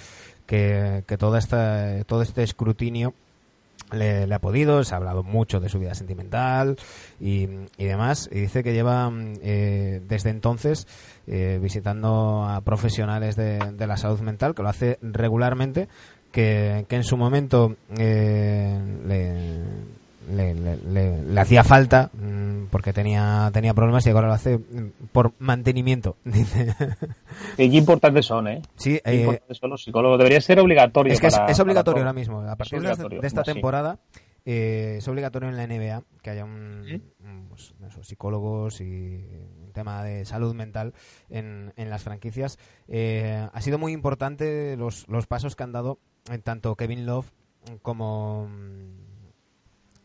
que, 0.47 1.05
que 1.07 1.17
toda 1.17 1.39
esta, 1.39 2.03
todo 2.05 2.23
este 2.23 2.43
escrutinio 2.43 3.15
le, 3.93 4.27
le 4.27 4.35
ha 4.35 4.39
podido, 4.39 4.85
se 4.85 4.95
ha 4.95 4.99
hablado 4.99 5.23
mucho 5.23 5.61
de 5.61 5.69
su 5.69 5.79
vida 5.79 5.95
sentimental 5.95 6.77
y, 7.21 7.49
y 7.77 7.85
demás, 7.85 8.29
y 8.33 8.41
dice 8.41 8.63
que 8.63 8.73
lleva 8.73 9.09
mm, 9.11 9.35
eh, 9.43 10.01
desde 10.07 10.31
entonces 10.31 10.87
eh, 11.27 11.59
visitando 11.61 12.45
a 12.45 12.61
profesionales 12.63 13.37
de, 13.37 13.59
de 13.59 13.87
la 13.87 13.97
salud 13.97 14.21
mental, 14.21 14.55
que 14.55 14.63
lo 14.63 14.69
hace 14.69 14.99
regularmente, 15.03 15.89
que, 16.33 16.87
que 16.89 16.97
en 16.97 17.05
su 17.05 17.17
momento 17.17 17.77
eh, 17.97 18.79
le, 19.07 19.63
le, 20.31 20.55
le- 20.55 20.77
le- 20.77 21.23
le 21.23 21.41
hacía 21.41 21.65
falta 21.65 22.11
mm, 22.13 22.67
porque 22.71 22.93
tenía 22.93 23.51
tenía 23.53 23.75
problemas 23.75 24.07
y 24.07 24.11
ahora 24.11 24.29
lo 24.29 24.33
hace 24.35 24.59
mm, 24.59 25.09
por 25.13 25.33
mantenimiento 25.39 26.17
dice 26.25 26.75
Y 27.57 27.71
qué 27.71 27.77
importantes 27.77 28.27
son, 28.27 28.49
¿eh? 28.49 28.63
sí 28.77 29.01
Qué 29.05 29.11
eh, 29.11 29.21
importantes 29.21 29.59
son 29.59 29.71
los 29.71 29.83
psicólogos. 29.83 30.19
Debería 30.19 30.41
ser 30.41 30.61
obligatorio. 30.61 31.13
es 31.13 31.21
que 31.21 31.29
es, 31.29 31.35
para- 31.35 31.51
es 31.51 31.59
obligatorio 31.61 32.03
ahora 32.03 32.13
mismo 32.13 32.41
a 32.41 32.53
Es 32.53 32.57
partir 32.57 32.81
de 32.81 32.91
esta, 32.93 33.09
de 33.09 33.27
esta 33.27 33.45
sí. 33.45 33.53
temporada 33.53 33.99
eh, 34.45 34.97
es 34.99 35.09
obligatorio 35.09 35.49
en 35.51 35.57
la 35.57 35.67
NBA 35.67 36.03
que 36.23 36.31
haya 36.31 36.45
un, 36.45 36.85
¿Sí? 36.87 37.03
un, 37.25 37.49
pues, 37.49 37.75
eso, 37.87 38.03
psicólogos 38.03 38.81
y 38.81 39.25
un 39.65 39.73
tema 39.75 40.03
de 40.03 40.25
salud 40.25 40.55
mental 40.55 40.95
en, 41.29 41.73
en 41.77 41.91
las 41.91 42.03
franquicias 42.03 42.59
Eh, 42.89 43.47
ha 43.53 43.61
sido 43.61 43.79
muy 43.79 43.93
importante 43.93 44.77
los, 44.77 45.07
los 45.09 45.27
pasos 45.27 45.55
que 45.57 45.65
han 45.65 45.73
dado 45.73 45.99
eh, 46.31 46.39
tanto 46.39 46.75
Kevin 46.77 47.05
Love 47.05 47.31
como 47.83 48.49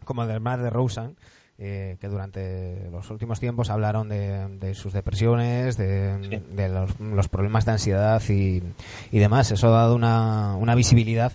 como 0.06 0.26
del 0.28 0.40
Mar 0.40 0.62
de 0.62 0.70
Rosen, 0.70 1.16
eh, 1.60 1.98
que 2.02 2.08
durante 2.08 2.90
los 2.92 3.10
últimos 3.12 3.40
tiempos 3.40 3.70
hablaron 3.70 4.10
de, 4.10 4.48
de 4.60 4.74
sus 4.74 4.92
depresiones, 4.94 5.78
de, 5.78 6.18
Sí. 6.30 6.56
de 6.56 6.70
los, 6.70 7.00
los 7.00 7.28
problemas 7.30 7.66
de 7.66 7.72
ansiedad 7.74 8.22
y, 8.30 8.64
y 9.12 9.20
demás. 9.20 9.52
Eso 9.52 9.68
ha 9.68 9.72
dado 9.82 9.96
una, 9.96 10.56
una 10.58 10.74
visibilidad 10.76 11.32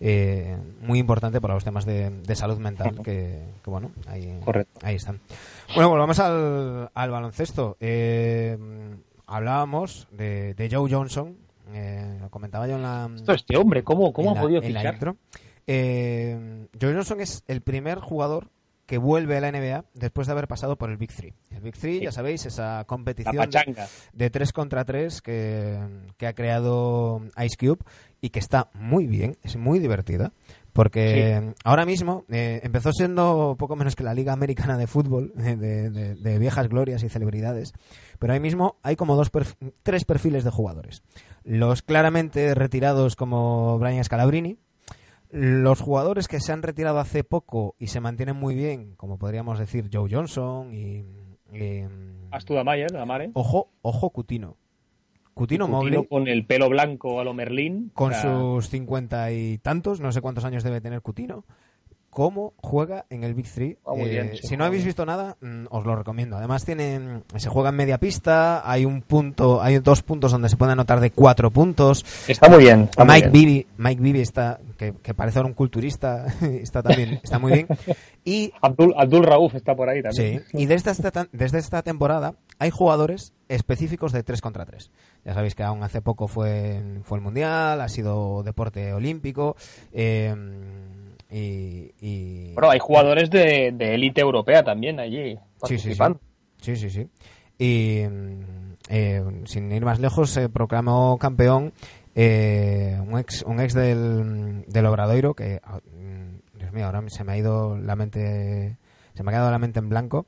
eh, 0.00 0.56
muy 0.82 0.98
importante 0.98 1.40
para 1.40 1.54
los 1.54 1.64
temas 1.64 1.86
de, 1.86 2.10
de 2.10 2.36
salud 2.36 2.58
mental, 2.58 2.96
que, 3.02 3.42
que, 3.62 3.70
bueno, 3.70 3.90
ahí, 4.06 4.38
ahí 4.82 4.96
están. 4.96 5.20
Bueno, 5.74 5.88
volvamos 5.88 6.18
al, 6.18 6.90
al 6.92 7.10
baloncesto. 7.10 7.76
Eh, 7.80 8.58
hablábamos 9.26 10.06
de, 10.10 10.54
de 10.54 10.68
Joe 10.70 10.90
Johnson, 10.92 11.36
eh, 11.72 12.18
lo 12.20 12.28
comentaba 12.28 12.66
yo 12.68 12.76
en 12.76 12.82
la, 12.82 13.08
Esto, 13.16 13.32
este 13.32 13.56
hombre, 13.56 13.82
¿cómo, 13.82 14.12
cómo 14.12 14.32
ha 14.32 14.34
la- 14.34 14.40
podido 14.42 14.60
fichar? 14.62 14.98
Eh, 15.66 16.66
Joe 16.80 16.92
Johnson 16.94 17.20
es 17.20 17.42
el 17.48 17.60
primer 17.62 17.98
jugador 17.98 18.50
que 18.86 18.98
vuelve 18.98 19.38
a 19.38 19.40
la 19.40 19.50
NBA 19.50 19.86
después 19.94 20.26
de 20.26 20.32
haber 20.34 20.46
pasado 20.46 20.76
por 20.76 20.90
el 20.90 20.98
Big 20.98 21.10
Three. 21.14 21.32
El 21.50 21.62
Big 21.62 21.74
Three, 21.78 21.98
Sí. 22.00 22.04
ya 22.04 22.12
sabéis, 22.12 22.44
esa 22.44 22.84
competición 22.86 23.34
de, 23.50 23.86
de 24.12 24.30
3 24.30 24.52
contra 24.52 24.84
3 24.84 25.22
que, 25.22 25.78
que 26.18 26.26
ha 26.26 26.34
creado 26.34 27.22
Ice 27.42 27.56
Cube 27.58 27.78
y 28.20 28.28
que 28.28 28.40
está 28.40 28.68
muy 28.74 29.06
bien, 29.06 29.38
es 29.42 29.56
muy 29.56 29.78
divertida. 29.78 30.32
Porque 30.74 31.54
ahora 31.64 31.86
mismo 31.86 32.24
eh, 32.28 32.60
empezó 32.64 32.92
siendo 32.92 33.54
poco 33.58 33.76
menos 33.76 33.94
que 33.94 34.02
la 34.02 34.12
Liga 34.12 34.32
Americana 34.32 34.76
de 34.76 34.88
Fútbol, 34.88 35.32
de, 35.36 35.56
de- 35.56 35.88
de- 35.90 36.14
de 36.16 36.38
viejas 36.40 36.68
glorias 36.68 37.02
y 37.04 37.08
celebridades, 37.08 37.72
pero 38.18 38.32
ahí 38.32 38.40
mismo 38.40 38.76
hay 38.82 38.96
como 38.96 39.14
dos 39.14 39.32
perf- 39.32 39.54
tres 39.84 40.04
perfiles 40.04 40.42
de 40.42 40.50
jugadores. 40.50 41.02
Los 41.44 41.82
claramente 41.82 42.54
retirados 42.56 43.14
como 43.14 43.78
Brian 43.78 44.02
Scalabrini, 44.02 44.58
los 45.34 45.80
jugadores 45.80 46.28
que 46.28 46.38
se 46.38 46.52
han 46.52 46.62
retirado 46.62 47.00
hace 47.00 47.24
poco 47.24 47.74
y 47.80 47.88
se 47.88 47.98
mantienen 47.98 48.36
muy 48.36 48.54
bien, 48.54 48.94
como 48.94 49.18
podríamos 49.18 49.58
decir 49.58 49.90
Joe 49.92 50.08
Johnson 50.08 50.72
y... 50.72 51.04
y, 51.52 51.82
Astuda 52.30 52.62
Mayer, 52.62 52.92
la 52.92 53.04
mare. 53.04 53.30
ojo, 53.34 53.70
ojo 53.82 54.10
Cutino. 54.10 54.56
Cutino 55.34 55.66
Mobley 55.66 56.06
con 56.06 56.28
el 56.28 56.46
pelo 56.46 56.68
blanco 56.68 57.20
a 57.20 57.24
lo 57.24 57.34
Merlín. 57.34 57.90
con 57.94 58.12
O 58.12 58.14
sea, 58.14 58.22
sus 58.22 58.68
cincuenta 58.68 59.32
y 59.32 59.58
tantos, 59.58 60.00
no 60.00 60.12
sé 60.12 60.20
cuántos 60.20 60.44
años 60.44 60.62
debe 60.62 60.80
tener 60.80 61.02
Cutino, 61.02 61.44
cómo 62.14 62.54
juega 62.58 63.04
en 63.10 63.24
el 63.24 63.34
Big 63.34 63.46
Three. 63.52 63.76
Muy 63.86 64.02
Eh, 64.02 64.08
bien, 64.10 64.30
si 64.42 64.56
no 64.56 64.64
habéis 64.64 64.82
bien. 64.84 64.88
visto 64.90 65.04
nada, 65.04 65.36
mm, 65.40 65.66
os 65.70 65.84
lo 65.84 65.96
recomiendo. 65.96 66.36
Además 66.36 66.64
tiene, 66.64 66.98
mm, 66.98 67.22
se 67.38 67.48
juega 67.50 67.70
en 67.70 67.76
media 67.76 67.98
pista, 67.98 68.62
hay 68.70 68.84
un 68.84 69.02
punto, 69.02 69.60
hay 69.60 69.78
dos 69.80 70.02
puntos 70.02 70.30
donde 70.32 70.48
se 70.48 70.56
puede 70.56 70.72
anotar 70.72 71.00
de 71.00 71.10
cuatro 71.10 71.50
puntos. 71.50 72.04
Está 72.28 72.48
muy 72.48 72.60
bien. 72.60 72.82
está 72.84 73.04
muy 73.04 73.14
Mike 73.14 73.28
bien. 73.30 73.46
Bibby, 73.46 73.66
Mike 73.78 74.00
Bibby 74.02 74.20
está, 74.20 74.60
que, 74.78 74.94
que 75.02 75.12
parece 75.12 75.38
ahora 75.40 75.48
un 75.48 75.54
culturista, 75.54 76.26
está 76.40 76.82
también, 76.82 77.20
está 77.22 77.38
muy 77.38 77.52
bien. 77.52 77.66
Y 78.24 78.52
Abdul, 78.62 78.94
Abdul 78.96 79.24
Rauf 79.24 79.54
está 79.56 79.74
por 79.74 79.88
ahí 79.88 80.00
también. 80.02 80.44
Sí, 80.52 80.58
y 80.58 80.66
desde 80.66 80.92
esta, 80.92 81.26
desde 81.32 81.58
esta 81.58 81.82
temporada 81.82 82.34
hay 82.58 82.70
jugadores 82.70 83.32
específicos 83.48 84.12
de 84.12 84.22
3 84.22 84.40
contra 84.40 84.64
3. 84.64 84.90
Ya 85.24 85.34
sabéis 85.34 85.54
que 85.54 85.62
aún 85.64 85.82
hace 85.82 86.00
poco 86.00 86.28
fue, 86.28 86.80
fue 87.02 87.18
el 87.18 87.24
Mundial, 87.24 87.80
ha 87.80 87.88
sido 87.88 88.42
deporte 88.44 88.92
olímpico. 88.92 89.56
eh, 89.92 90.34
y, 91.36 91.92
y- 92.00 92.52
Bueno, 92.54 92.70
hay 92.70 92.78
jugadores 92.78 93.30
de, 93.30 93.72
de 93.74 93.94
élite 93.94 94.20
europea 94.20 94.62
también 94.62 95.00
allí 95.00 95.34
Sí, 95.34 95.38
sí, 95.38 95.38
sí. 95.38 95.60
participando. 95.60 96.20
Sí, 96.60 96.76
sí, 96.76 96.90
sí. 96.90 97.08
Y 97.58 98.02
eh, 98.88 99.22
sin 99.46 99.70
ir 99.72 99.84
más 99.84 99.98
lejos, 100.00 100.30
se 100.30 100.48
proclamó 100.48 101.18
campeón 101.18 101.72
eh, 102.14 102.98
un 103.06 103.18
ex, 103.18 103.42
un 103.42 103.60
ex 103.60 103.74
del, 103.74 104.64
del 104.68 104.86
Obradoiro 104.86 105.34
que, 105.34 105.60
ah, 105.64 105.80
mm, 105.84 106.58
Dios 106.58 106.72
mío, 106.72 106.86
ahora 106.86 107.02
se 107.08 107.24
me 107.24 107.32
ha 107.32 107.36
ido 107.36 107.76
la 107.78 107.96
mente, 107.96 108.76
se 109.14 109.22
me 109.22 109.30
ha 109.30 109.34
quedado 109.34 109.50
la 109.50 109.58
mente 109.58 109.78
en 109.80 109.88
blanco. 109.88 110.26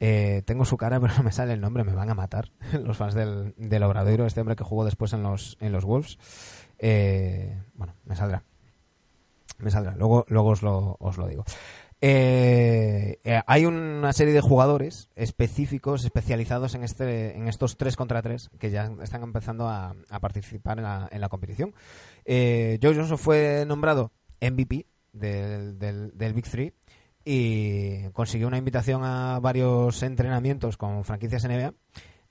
Eh, 0.00 0.42
tengo 0.46 0.64
su 0.64 0.76
cara, 0.76 0.98
pero 1.00 1.12
no 1.16 1.22
me 1.24 1.32
sale 1.32 1.52
el 1.52 1.60
nombre, 1.60 1.84
me 1.84 1.94
van 1.94 2.10
a 2.10 2.14
matar 2.14 2.50
los 2.84 2.96
fans 2.96 3.14
del, 3.14 3.54
del 3.56 3.82
Obradoiro, 3.82 4.26
este 4.26 4.40
hombre 4.40 4.56
que 4.56 4.64
jugó 4.64 4.84
después 4.84 5.12
en 5.12 5.22
los, 5.22 5.56
en 5.60 5.72
los 5.72 5.84
Wolves. 5.84 6.18
Eh, 6.78 7.56
bueno, 7.74 7.94
me 8.04 8.14
saldrá. 8.16 8.42
Me 9.58 9.70
saldrá, 9.70 9.96
luego, 9.96 10.24
luego 10.28 10.50
os, 10.50 10.62
lo, 10.62 10.96
os 11.00 11.18
lo 11.18 11.26
digo. 11.26 11.44
Eh, 12.00 13.18
eh, 13.24 13.42
hay 13.46 13.66
una 13.66 14.12
serie 14.12 14.32
de 14.32 14.40
jugadores 14.40 15.10
específicos, 15.16 16.04
especializados 16.04 16.74
en 16.76 16.84
este, 16.84 17.36
en 17.36 17.48
estos 17.48 17.76
3 17.76 17.96
contra 17.96 18.22
3 18.22 18.50
que 18.58 18.70
ya 18.70 18.92
están 19.02 19.22
empezando 19.24 19.68
a, 19.68 19.96
participar 20.20 20.78
en 20.78 20.84
la, 20.84 21.08
en 21.10 21.20
la 21.20 21.28
competición. 21.28 21.74
Eh, 22.24 22.78
Joe 22.80 22.94
Johnson 22.94 23.18
fue 23.18 23.64
nombrado 23.66 24.12
MVP 24.40 24.86
del, 25.12 25.78
del, 25.78 26.16
del 26.16 26.34
Big 26.34 26.48
Three 26.48 26.72
y 27.24 28.08
consiguió 28.12 28.46
una 28.46 28.58
invitación 28.58 29.02
a 29.04 29.40
varios 29.40 30.02
entrenamientos 30.02 30.76
con 30.76 31.04
franquicias 31.04 31.44
NBA 31.44 31.74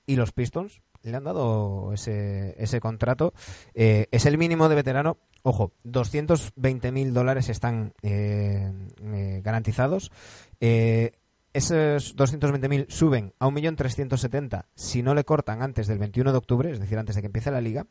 y 0.05 0.15
los 0.15 0.31
Pistons 0.31 0.81
le 1.11 1.17
han 1.17 1.23
dado 1.23 1.93
ese, 1.93 2.55
ese 2.61 2.79
contrato. 2.79 3.33
Eh, 3.73 4.07
es 4.11 4.25
el 4.25 4.37
mínimo 4.37 4.69
de 4.69 4.75
veterano. 4.75 5.17
Ojo, 5.43 5.71
220 5.83 6.91
mil 6.91 7.13
dólares 7.13 7.49
están 7.49 7.93
eh, 8.01 8.71
eh, 9.01 9.41
garantizados. 9.43 10.11
Eh, 10.59 11.11
esos 11.53 12.15
220.000 12.15 12.89
suben 12.89 13.33
a 13.39 13.47
1.370.000 13.47 14.65
si 14.75 15.01
no 15.01 15.15
le 15.15 15.23
cortan 15.23 15.63
antes 15.63 15.87
del 15.87 15.97
21 15.97 16.31
de 16.31 16.37
octubre, 16.37 16.71
es 16.71 16.79
decir, 16.79 16.99
antes 16.99 17.15
de 17.15 17.21
que 17.21 17.27
empiece 17.27 17.49
la 17.49 17.61
liga, 17.61 17.87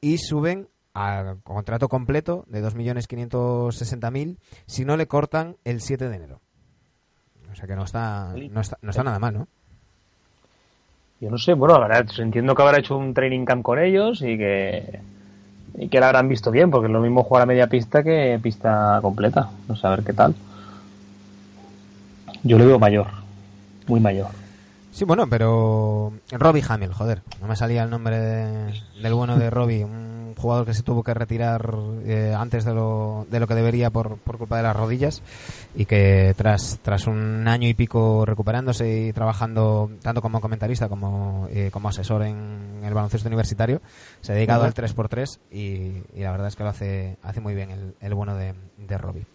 y 0.00 0.16
suben 0.16 0.70
al 0.94 1.42
contrato 1.42 1.88
completo 1.88 2.46
de 2.48 2.64
2.560.000 2.64 4.38
si 4.66 4.84
no 4.86 4.96
le 4.96 5.06
cortan 5.08 5.58
el 5.64 5.82
7 5.82 6.08
de 6.08 6.16
enero. 6.16 6.40
O 7.52 7.54
sea 7.54 7.66
que 7.66 7.76
no 7.76 7.84
está, 7.84 8.34
no 8.34 8.60
está, 8.60 8.78
no 8.80 8.90
está 8.90 9.02
nada 9.02 9.18
mal, 9.18 9.34
¿no? 9.34 9.48
Yo 11.20 11.30
no 11.30 11.38
sé, 11.38 11.54
bueno, 11.54 11.78
la 11.78 11.88
verdad, 11.88 12.06
entiendo 12.18 12.54
que 12.54 12.62
habrá 12.62 12.78
hecho 12.78 12.96
un 12.96 13.14
training 13.14 13.46
camp 13.46 13.62
con 13.62 13.78
ellos 13.78 14.20
y 14.20 14.36
que, 14.36 15.00
y 15.78 15.88
que 15.88 16.00
la 16.00 16.08
habrán 16.08 16.28
visto 16.28 16.50
bien, 16.50 16.70
porque 16.70 16.88
es 16.88 16.92
lo 16.92 17.00
mismo 17.00 17.22
jugar 17.22 17.44
a 17.44 17.46
media 17.46 17.68
pista 17.68 18.02
que 18.02 18.38
pista 18.42 18.98
completa. 19.00 19.50
No 19.66 19.76
sé, 19.76 19.86
a 19.86 19.90
ver 19.90 20.04
qué 20.04 20.12
tal. 20.12 20.34
Yo 22.42 22.58
le 22.58 22.66
veo 22.66 22.78
mayor, 22.78 23.06
muy 23.86 23.98
mayor. 23.98 24.45
Sí, 24.96 25.04
bueno, 25.04 25.26
pero 25.28 26.10
Robbie 26.30 26.64
Hamill, 26.66 26.94
joder, 26.94 27.20
no 27.42 27.48
me 27.48 27.54
salía 27.56 27.82
el 27.82 27.90
nombre 27.90 28.18
de- 28.18 28.72
del 29.02 29.12
bueno 29.12 29.36
de 29.36 29.50
Robbie, 29.50 29.84
un 29.84 30.34
jugador 30.38 30.64
que 30.64 30.72
se 30.72 30.82
tuvo 30.82 31.02
que 31.02 31.12
retirar 31.12 31.70
eh, 32.06 32.34
antes 32.34 32.64
de 32.64 32.72
lo, 32.72 33.26
de 33.30 33.38
lo 33.38 33.46
que 33.46 33.54
debería 33.54 33.90
por, 33.90 34.16
por 34.16 34.38
culpa 34.38 34.56
de 34.56 34.62
las 34.62 34.74
rodillas 34.74 35.20
y 35.74 35.84
que 35.84 36.32
tras, 36.38 36.78
tras 36.82 37.06
un 37.08 37.46
año 37.46 37.68
y 37.68 37.74
pico 37.74 38.24
recuperándose 38.24 39.08
y 39.08 39.12
trabajando 39.12 39.90
tanto 40.00 40.22
como 40.22 40.40
comentarista 40.40 40.88
como 40.88 41.46
eh, 41.50 41.68
como 41.70 41.90
asesor 41.90 42.22
en 42.22 42.80
el 42.82 42.94
baloncesto 42.94 43.28
universitario, 43.28 43.82
se 44.22 44.32
ha 44.32 44.34
dedicado 44.34 44.64
al 44.64 44.72
3x3 44.72 45.38
y, 45.50 45.58
y 46.18 46.22
la 46.22 46.30
verdad 46.32 46.48
es 46.48 46.56
que 46.56 46.62
lo 46.62 46.70
hace, 46.70 47.18
hace 47.22 47.40
muy 47.42 47.54
bien 47.54 47.70
el, 47.70 47.94
el 48.00 48.14
bueno 48.14 48.34
de, 48.34 48.54
de 48.78 48.96
Robbie. 48.96 49.26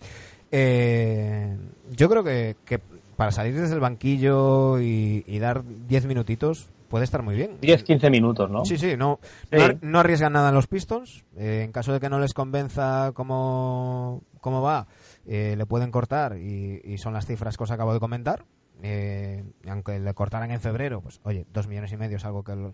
Eh, 0.52 1.56
yo 1.92 2.10
creo 2.10 2.24
que, 2.24 2.56
que 2.66 2.80
para 3.22 3.32
salir 3.32 3.54
desde 3.54 3.76
el 3.76 3.80
banquillo 3.80 4.80
y, 4.80 5.24
y 5.28 5.38
dar 5.38 5.64
10 5.88 6.08
minutitos 6.08 6.70
puede 6.90 7.04
estar 7.04 7.22
muy 7.22 7.36
bien. 7.36 7.60
10-15 7.62 8.10
minutos, 8.10 8.50
¿no? 8.50 8.66
Sí, 8.66 8.80
sí, 8.80 8.98
no, 8.98 9.20
Sí. 9.52 9.58
no, 9.58 9.64
ar- 9.64 9.78
no 9.84 10.00
arriesgan 10.00 10.34
nada 10.34 10.50
en 10.50 10.56
los 10.56 10.66
Pistons. 10.66 11.24
Eh, 11.38 11.62
en 11.64 11.72
caso 11.72 11.94
de 11.94 12.00
que 12.00 12.10
no 12.10 12.20
les 12.20 12.34
convenza 12.34 13.12
cómo, 13.14 14.24
cómo 14.40 14.64
va, 14.64 14.88
eh, 15.28 15.54
le 15.56 15.66
pueden 15.68 15.92
cortar 15.92 16.36
y, 16.40 16.82
y 16.84 16.98
son 16.98 17.14
las 17.14 17.28
cifras 17.28 17.58
que 17.58 17.64
os 17.64 17.70
acabo 17.70 17.94
de 17.94 18.00
comentar. 18.00 18.44
Eh, 18.82 19.44
aunque 19.68 20.00
le 20.00 20.14
cortaran 20.16 20.50
en 20.50 20.60
febrero, 20.60 21.02
pues 21.02 21.20
oye, 21.24 21.46
dos 21.54 21.68
millones 21.68 21.92
y 21.92 21.98
medio 21.98 22.18
es 22.18 22.26
algo 22.26 22.44
que, 22.44 22.56
lo- 22.56 22.74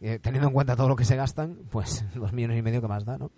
eh, 0.00 0.20
teniendo 0.22 0.46
en 0.46 0.54
cuenta 0.54 0.76
todo 0.76 0.88
lo 0.88 0.94
que 0.94 1.04
se 1.04 1.16
gastan, 1.16 1.58
pues 1.70 2.04
dos 2.14 2.32
millones 2.32 2.56
y 2.56 2.62
medio 2.62 2.80
que 2.80 2.86
más 2.86 3.04
da, 3.04 3.18
¿no? 3.18 3.32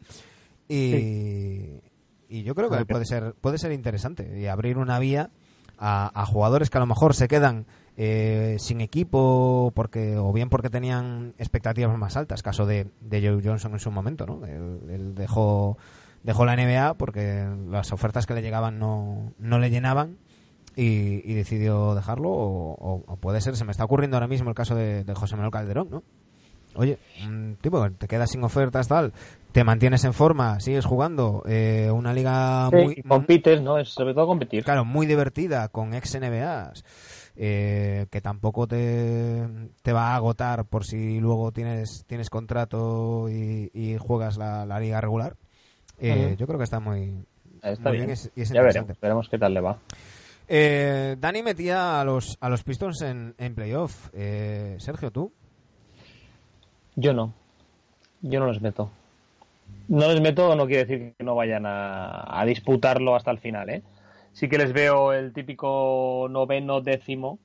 Y, 0.68 1.81
y 2.29 2.42
yo 2.44 2.55
creo 2.55 2.70
que- 2.70 2.85
puede 2.85 3.07
ser, 3.07 3.35
puede 3.40 3.57
ser 3.59 3.73
interesante 3.73 4.38
y 4.38 4.46
abrir 4.46 4.77
una 4.79 4.99
vía 4.99 5.31
a, 5.81 6.27
jugadores 6.27 6.71
que 6.71 6.77
a 6.79 6.81
lo 6.81 6.87
mejor 6.87 7.14
se 7.14 7.27
quedan 7.27 7.64
eh, 7.97 8.57
sin 8.61 8.81
equipo 8.81 9.73
porque 9.75 10.16
o 10.16 10.33
bien 10.33 10.49
porque 10.49 10.71
tenían 10.71 11.35
expectativas 11.38 11.97
más 11.99 12.16
altas, 12.16 12.43
caso 12.43 12.66
de, 12.66 12.87
de 13.01 13.21
Joe 13.29 13.43
Johnson 13.43 13.73
en 13.73 13.79
su 13.81 13.90
momento, 13.90 14.27
¿no? 14.27 14.45
Él, 14.47 14.81
él 14.90 15.14
dejó 15.14 15.77
dejó 16.23 16.45
la 16.45 16.55
NBA 16.55 16.95
porque 16.95 17.47
las 17.71 17.93
ofertas 17.93 18.27
que 18.27 18.35
le 18.35 18.43
llegaban 18.43 18.79
no, 18.79 19.33
no 19.38 19.59
le 19.59 19.71
llenaban 19.71 20.19
y, 20.77 21.29
y 21.31 21.35
decidió 21.35 21.95
dejarlo 21.95 22.29
o, 22.29 22.75
o- 22.75 23.03
o 23.07 23.16
puede 23.16 23.40
ser, 23.40 23.57
se 23.57 23.64
me 23.64 23.73
está 23.73 23.85
ocurriendo 23.85 24.16
ahora 24.16 24.29
mismo 24.29 24.49
el 24.51 24.55
caso 24.55 24.75
de, 24.75 25.03
de 25.05 25.14
José 25.14 25.37
Manuel 25.37 25.51
Calderón, 25.53 25.88
¿no? 25.90 26.03
Oye, 26.77 26.99
un 27.27 27.57
tipo 27.61 27.83
que 27.83 27.90
te 27.90 28.07
quedas 28.07 28.31
sin 28.31 28.45
ofertas 28.45 28.87
tal, 28.87 29.12
te 29.53 29.65
mantienes 29.65 30.05
en 30.05 30.13
forma, 30.15 30.61
sigues 30.61 30.85
jugando, 30.85 31.43
eh, 31.47 31.91
una 31.93 32.13
liga 32.13 32.69
Sí, 32.71 32.77
muy 32.77 32.95
y 32.97 33.03
compites, 33.03 33.61
¿no? 33.63 33.79
Es 33.79 33.89
sobre 33.91 34.15
todo 34.15 34.27
competir. 34.27 34.65
claro, 34.65 34.85
muy 34.85 35.07
divertida, 35.07 35.69
con 35.69 35.95
ex 35.95 36.15
NBAs, 36.21 36.85
eh, 37.37 38.07
que 38.11 38.21
tampoco 38.21 38.67
te, 38.67 39.47
te 39.83 39.93
va 39.93 40.09
a 40.13 40.17
agotar 40.17 40.65
por 40.67 40.85
si 40.85 41.19
luego 41.21 41.53
tienes, 41.53 42.05
tienes 42.07 42.31
contrato 42.31 43.29
y, 43.29 43.71
y 43.75 43.97
juegas 43.99 44.37
la, 44.37 44.65
la 44.67 44.79
liga 44.81 45.01
regular. 45.01 45.37
Eh. 45.99 46.37
Yo 46.39 46.47
creo 46.47 46.59
que 46.59 46.65
está 46.65 46.81
muy, 46.81 47.25
Está 47.63 47.91
muy 47.91 47.99
bien. 47.99 48.07
bien 48.07 48.11
y 48.11 48.13
es- 48.13 48.31
es 48.37 48.51
ya 48.51 48.63
veremos, 48.63 48.99
veremos 49.01 49.29
qué 49.29 49.39
tal 49.39 49.53
le 49.55 49.61
va. 49.61 49.79
Eh, 50.49 51.17
Dani 51.19 51.43
metía 51.43 52.01
a 52.01 52.05
los, 52.05 52.37
a 52.41 52.49
los 52.49 52.65
Pistons 52.65 53.03
en, 53.03 53.35
en 53.39 53.55
playoff. 53.55 54.09
Eh, 54.13 54.77
Sergio, 54.81 55.11
¿tú? 55.11 55.33
Yo 56.97 57.13
no. 57.13 57.33
Yo 58.23 58.41
no 58.41 58.51
les 58.51 58.61
meto. 58.61 58.91
No 59.88 60.09
les 60.09 60.20
meto 60.20 60.54
no 60.54 60.66
quiere 60.66 60.85
decir 60.85 61.14
que 61.16 61.24
no 61.24 61.35
vayan 61.35 61.64
a, 61.66 62.44
disputarlo 62.46 63.16
hasta 63.16 63.30
el 63.30 63.38
final, 63.38 63.68
¿eh? 63.70 63.83
Sí 64.33 64.48
que 64.48 64.59
les 64.59 64.72
veo 64.72 65.12
el 65.12 65.33
típico 65.33 66.28
noveno 66.30 66.80
décimo, 66.80 67.40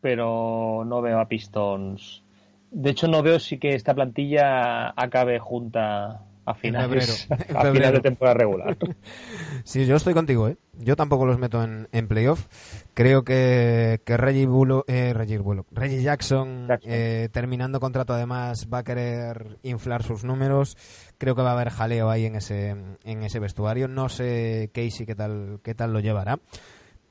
pero 0.00 0.84
no 0.86 1.00
veo 1.00 1.18
a 1.18 1.28
Pistons. 1.28 2.22
De 2.70 2.90
hecho, 2.90 3.08
no 3.08 3.22
veo 3.22 3.38
si 3.38 3.58
que 3.58 3.74
esta 3.74 3.94
plantilla 3.94 4.92
acabe 4.94 5.38
junta 5.38 6.20
a 6.54 6.54
finales, 6.54 7.28
febrero, 7.28 7.44
en 7.48 7.56
a 7.56 7.72
final 7.72 7.92
de 7.94 8.00
temporada 8.00 8.34
regular. 8.34 8.76
Sí, 9.64 9.84
yo 9.86 9.96
estoy 9.96 10.14
contigo, 10.14 10.48
¿eh? 10.48 10.56
Yo 10.78 10.96
tampoco 10.96 11.26
los 11.26 11.38
meto 11.38 11.62
en, 11.62 11.88
en 11.92 12.08
playoff. 12.08 12.46
Creo 12.94 13.22
que, 13.22 14.00
que 14.04 14.16
Reggie, 14.16 14.46
Bulo, 14.46 14.84
eh, 14.86 15.12
Reggie, 15.14 15.38
Bullock- 15.38 15.66
Reggie 15.72 16.02
Jackson, 16.02 16.66
Jackson. 16.68 16.90
eh, 16.90 17.28
terminando 17.32 17.78
contrato 17.80 18.14
además, 18.14 18.68
va 18.72 18.78
a 18.78 18.84
querer 18.84 19.58
inflar 19.62 20.02
sus 20.04 20.24
números. 20.24 20.76
Creo 21.18 21.34
que 21.34 21.42
va 21.42 21.50
a 21.50 21.52
haber 21.52 21.68
jaleo 21.70 22.08
ahí 22.08 22.24
en 22.24 22.36
ese, 22.36 22.70
en 23.04 23.22
ese 23.24 23.40
vestuario. 23.40 23.88
No 23.88 24.08
sé 24.08 24.70
Casey 24.72 25.04
qué 25.04 25.14
tal, 25.14 25.60
qué 25.62 25.74
tal 25.74 25.92
lo 25.92 26.00
llevará, 26.00 26.38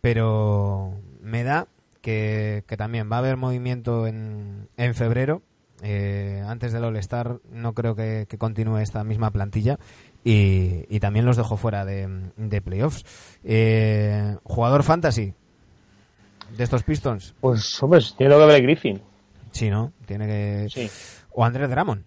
pero 0.01 0.93
me 1.21 1.43
da 1.43 1.67
que, 2.01 2.63
que 2.67 2.77
también 2.77 3.11
va 3.11 3.17
a 3.17 3.19
haber 3.19 3.37
movimiento 3.37 4.07
en, 4.07 4.69
en 4.77 4.95
febrero. 4.95 5.41
Eh, 5.83 6.41
antes 6.47 6.73
del 6.73 6.83
All-Star 6.83 7.37
no 7.51 7.73
creo 7.73 7.95
que, 7.95 8.25
que 8.27 8.37
continúe 8.37 8.77
esta 8.79 9.03
misma 9.03 9.29
plantilla 9.31 9.77
y, 10.23 10.85
y 10.89 10.99
también 10.99 11.25
los 11.25 11.37
dejo 11.37 11.55
fuera 11.57 11.85
de, 11.85 12.31
de 12.35 12.61
playoffs. 12.61 13.05
Eh, 13.43 14.35
jugador 14.43 14.83
fantasy 14.83 15.33
de 16.57 16.63
estos 16.63 16.83
Pistons, 16.83 17.35
Pues, 17.41 17.81
hombre, 17.83 17.99
tiene 18.17 18.35
que 18.35 18.45
ver 18.45 18.61
Griffin. 18.63 19.01
sí, 19.51 19.69
¿no? 19.69 19.91
Tiene 20.05 20.25
que... 20.25 20.67
Sí. 20.69 20.89
O 21.33 21.43
Andrés 21.45 21.69
Drummond, 21.69 22.03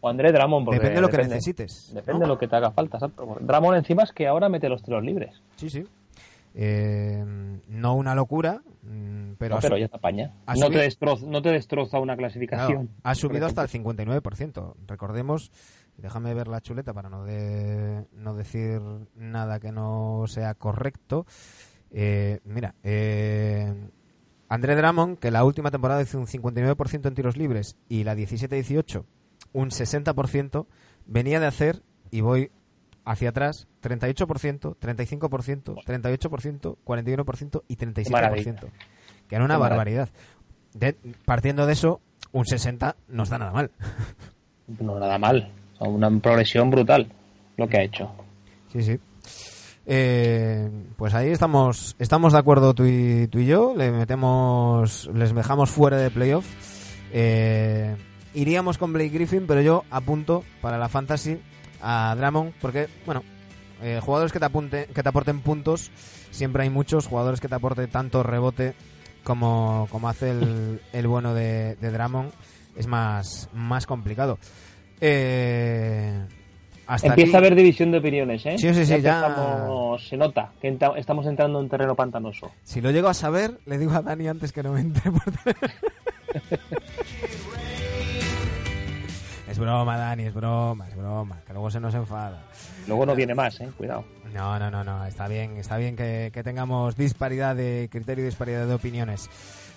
O 0.00 0.08
André 0.08 0.32
Drummond, 0.32 0.64
porque 0.64 0.78
depende 0.78 0.94
de 0.96 1.00
lo 1.02 1.08
que 1.08 1.16
depende. 1.18 1.34
necesites. 1.34 1.88
¿no? 1.90 1.94
Depende 1.96 2.20
de 2.22 2.26
lo 2.28 2.38
que 2.38 2.48
te 2.48 2.56
haga 2.56 2.70
falta. 2.70 2.96
exacto. 2.96 3.36
Drummond 3.40 3.76
encima 3.76 4.04
es 4.04 4.12
que 4.12 4.26
ahora 4.26 4.48
mete 4.48 4.68
los 4.68 4.82
tiros 4.82 5.02
libres. 5.04 5.34
Sí, 5.56 5.68
sí. 5.68 5.84
Eh, 6.54 7.24
no 7.68 7.94
una 7.94 8.14
locura, 8.14 8.62
mm, 8.82 9.32
pero, 9.38 9.54
No, 9.56 9.60
pero 9.60 9.78
ya 9.78 9.88
te 9.88 9.96
apaña. 9.96 10.34
No 10.46 10.54
subido- 10.54 10.70
te, 10.70 10.78
destroza, 10.78 11.26
no 11.26 11.42
te 11.42 11.48
destroza 11.50 11.98
una 11.98 12.14
claro, 12.16 12.18
clasificación. 12.30 12.90
ha 13.02 13.14
subido 13.14 13.46
hasta 13.46 13.62
el 13.62 13.66
ejemplo. 13.68 13.92
59%. 13.92 14.76
Recordemos, 14.86 15.50
déjame 15.96 16.34
ver 16.34 16.48
la 16.48 16.60
chuleta 16.60 16.92
para 16.92 17.08
no, 17.08 17.24
de, 17.24 18.06
no 18.12 18.34
decir 18.34 18.80
nada 19.16 19.60
que 19.60 19.72
no 19.72 20.24
sea 20.26 20.54
correcto. 20.54 21.26
Eh, 21.90 22.40
mira, 22.44 22.74
eh, 22.82 23.72
André 24.48 24.76
Drummond, 24.76 25.18
que 25.18 25.30
la 25.30 25.44
última 25.44 25.70
temporada 25.70 26.02
hizo 26.02 26.18
un 26.18 26.26
59% 26.26 27.08
en 27.08 27.14
tiros 27.14 27.36
libres 27.36 27.76
y 27.88 28.04
la 28.04 28.14
17-18 28.14 29.04
un 29.54 29.70
60%, 29.70 30.66
venía 31.04 31.38
de 31.40 31.46
hacer, 31.46 31.82
y 32.10 32.22
voy 32.22 32.50
hacia 33.04 33.30
atrás, 33.30 33.68
38%, 33.82 34.76
35%, 34.78 35.74
38%, 35.84 36.76
41% 36.84 37.62
y 37.68 37.76
37%. 37.76 38.10
maravilla. 38.10 38.54
Que 39.28 39.34
era 39.36 39.44
una 39.44 39.58
barbaridad. 39.58 40.08
De- 40.74 40.96
partiendo 41.24 41.66
de 41.66 41.72
eso, 41.74 42.00
un 42.32 42.46
60 42.46 42.96
no 43.08 43.24
está 43.24 43.38
nada 43.38 43.52
mal. 43.52 43.70
No, 44.80 44.98
nada 44.98 45.18
mal. 45.18 45.50
Una 45.80 46.08
progresión 46.20 46.70
brutal 46.70 47.08
lo 47.56 47.68
que 47.68 47.76
ha 47.78 47.82
hecho. 47.82 48.10
Sí, 48.72 48.82
sí. 48.82 48.98
Eh, 49.84 50.70
pues 50.96 51.12
ahí 51.12 51.30
estamos 51.30 51.96
estamos 51.98 52.32
de 52.32 52.38
acuerdo 52.38 52.72
tú 52.72 52.84
y, 52.86 53.26
tú 53.26 53.40
y 53.40 53.46
yo. 53.46 53.74
Le 53.76 53.90
metemos, 53.90 55.10
les 55.12 55.34
dejamos 55.34 55.70
fuera 55.70 55.96
de 55.96 56.10
playoff. 56.10 56.46
Eh, 57.12 57.96
iríamos 58.34 58.78
con 58.78 58.92
Blake 58.92 59.10
Griffin, 59.10 59.46
pero 59.46 59.60
yo 59.60 59.84
apunto 59.90 60.44
para 60.60 60.78
la 60.78 60.88
fantasy 60.88 61.38
a 61.82 62.14
Drummond 62.16 62.52
porque, 62.60 62.88
bueno, 63.04 63.22
eh, 63.82 64.00
jugadores 64.02 64.32
que 64.32 64.38
te, 64.38 64.44
apunte, 64.46 64.86
que 64.94 65.02
te 65.02 65.08
aporten 65.08 65.40
puntos, 65.40 65.90
siempre 66.30 66.62
hay 66.64 66.70
muchos. 66.70 67.06
Jugadores 67.06 67.40
que 67.40 67.48
te 67.48 67.54
aporten 67.54 67.88
tanto 67.90 68.22
rebote 68.22 68.74
como, 69.24 69.86
como 69.90 70.08
hace 70.08 70.30
el, 70.30 70.80
el 70.92 71.06
bueno 71.06 71.34
de, 71.34 71.76
de 71.76 71.90
Drummond 71.90 72.32
es 72.76 72.86
más, 72.86 73.48
más 73.52 73.86
complicado. 73.86 74.38
Eh, 75.00 76.12
hasta 76.86 77.08
Empieza 77.08 77.28
aquí- 77.30 77.34
a 77.36 77.38
haber 77.38 77.54
división 77.54 77.90
de 77.92 77.98
opiniones, 77.98 78.44
¿eh? 78.46 78.56
Sí, 78.58 78.72
sí, 78.74 78.84
sí, 78.86 79.00
ya- 79.00 79.34
Se 80.08 80.16
nota 80.16 80.50
que 80.60 80.68
enta- 80.72 80.96
estamos 80.96 81.26
entrando 81.26 81.60
en 81.60 81.68
terreno 81.68 81.94
pantanoso. 81.94 82.50
Si 82.64 82.80
lo 82.80 82.90
llego 82.90 83.08
a 83.08 83.14
saber, 83.14 83.58
le 83.66 83.78
digo 83.78 83.92
a 83.92 84.02
Dani 84.02 84.28
antes 84.28 84.52
que 84.52 84.62
no 84.62 84.76
entre. 84.76 85.10
por. 85.10 85.22
es 89.52 89.58
broma, 89.58 89.96
Dani, 89.96 90.24
es 90.24 90.34
broma, 90.34 90.88
es 90.88 90.96
broma. 90.96 91.40
Que 91.46 91.52
luego 91.52 91.70
se 91.70 91.78
nos 91.80 91.94
enfada. 91.94 92.42
Luego 92.86 93.06
no 93.06 93.14
viene 93.14 93.34
más, 93.34 93.60
¿eh? 93.60 93.68
Cuidado. 93.76 94.04
No, 94.34 94.58
no, 94.58 94.70
no, 94.70 94.82
no. 94.82 95.06
Está 95.06 95.28
bien, 95.28 95.56
está 95.56 95.76
bien 95.76 95.94
que, 95.96 96.30
que 96.32 96.42
tengamos 96.42 96.96
disparidad 96.96 97.54
de 97.54 97.88
criterio 97.90 98.24
y 98.24 98.26
disparidad 98.26 98.66
de 98.66 98.74
opiniones. 98.74 99.28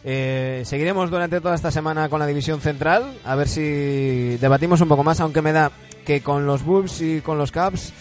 Eh, 0.04 0.62
seguiremos 0.66 1.10
durante 1.10 1.42
toda 1.42 1.56
esta 1.56 1.72
semana 1.72 2.10
con 2.10 2.20
la 2.20 2.28
división 2.28 2.62
central. 2.62 3.04
A 3.26 3.36
ver 3.36 3.48
si 3.48 4.38
debatimos 4.38 4.82
un 4.82 4.88
poco 4.88 5.04
más, 5.04 5.20
aunque 5.20 5.42
me 5.42 5.52
da 5.52 5.72
que 6.06 6.22
con 6.22 6.46
los 6.46 6.64
Bulls 6.64 7.02
y 7.02 7.22
con 7.22 7.38
los 7.38 7.52
Caps 7.52 7.92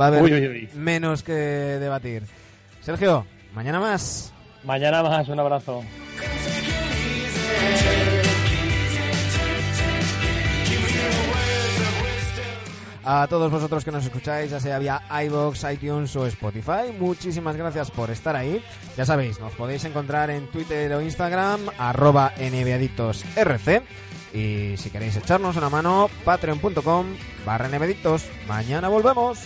va 0.00 0.06
a 0.06 0.08
haber 0.08 0.22
Uy, 0.22 0.32
uy, 0.32 0.48
uy. 0.48 0.68
menos 0.74 1.22
que 1.22 1.32
debatir. 1.32 2.24
Sergio, 2.80 3.24
mañana 3.54 3.78
más. 3.80 4.32
Mañana 4.64 5.02
más, 5.02 5.28
un 5.28 5.38
abrazo. 5.40 5.82
A 13.04 13.26
todos 13.26 13.50
vosotros 13.50 13.84
que 13.84 13.90
nos 13.90 14.04
escucháis, 14.04 14.50
ya 14.50 14.60
sea 14.60 14.78
vía 14.78 15.02
iBox, 15.24 15.64
iTunes 15.72 16.14
o 16.14 16.24
Spotify, 16.26 16.92
muchísimas 16.98 17.56
gracias 17.56 17.90
por 17.90 18.10
estar 18.10 18.36
ahí. 18.36 18.64
Ya 18.96 19.04
sabéis, 19.04 19.40
nos 19.40 19.52
podéis 19.54 19.84
encontrar 19.84 20.30
en 20.30 20.46
Twitter 20.48 20.92
o 20.92 21.00
Instagram, 21.00 21.60
arroba 21.78 22.32
NBAdictosRC. 22.38 23.82
Y 24.32 24.76
si 24.76 24.90
queréis 24.90 25.16
echarnos 25.16 25.56
una 25.56 25.68
mano, 25.68 26.08
patreon.com 26.24 27.06
barra. 27.44 27.68
Mañana 28.46 28.88
volvemos. 28.88 29.38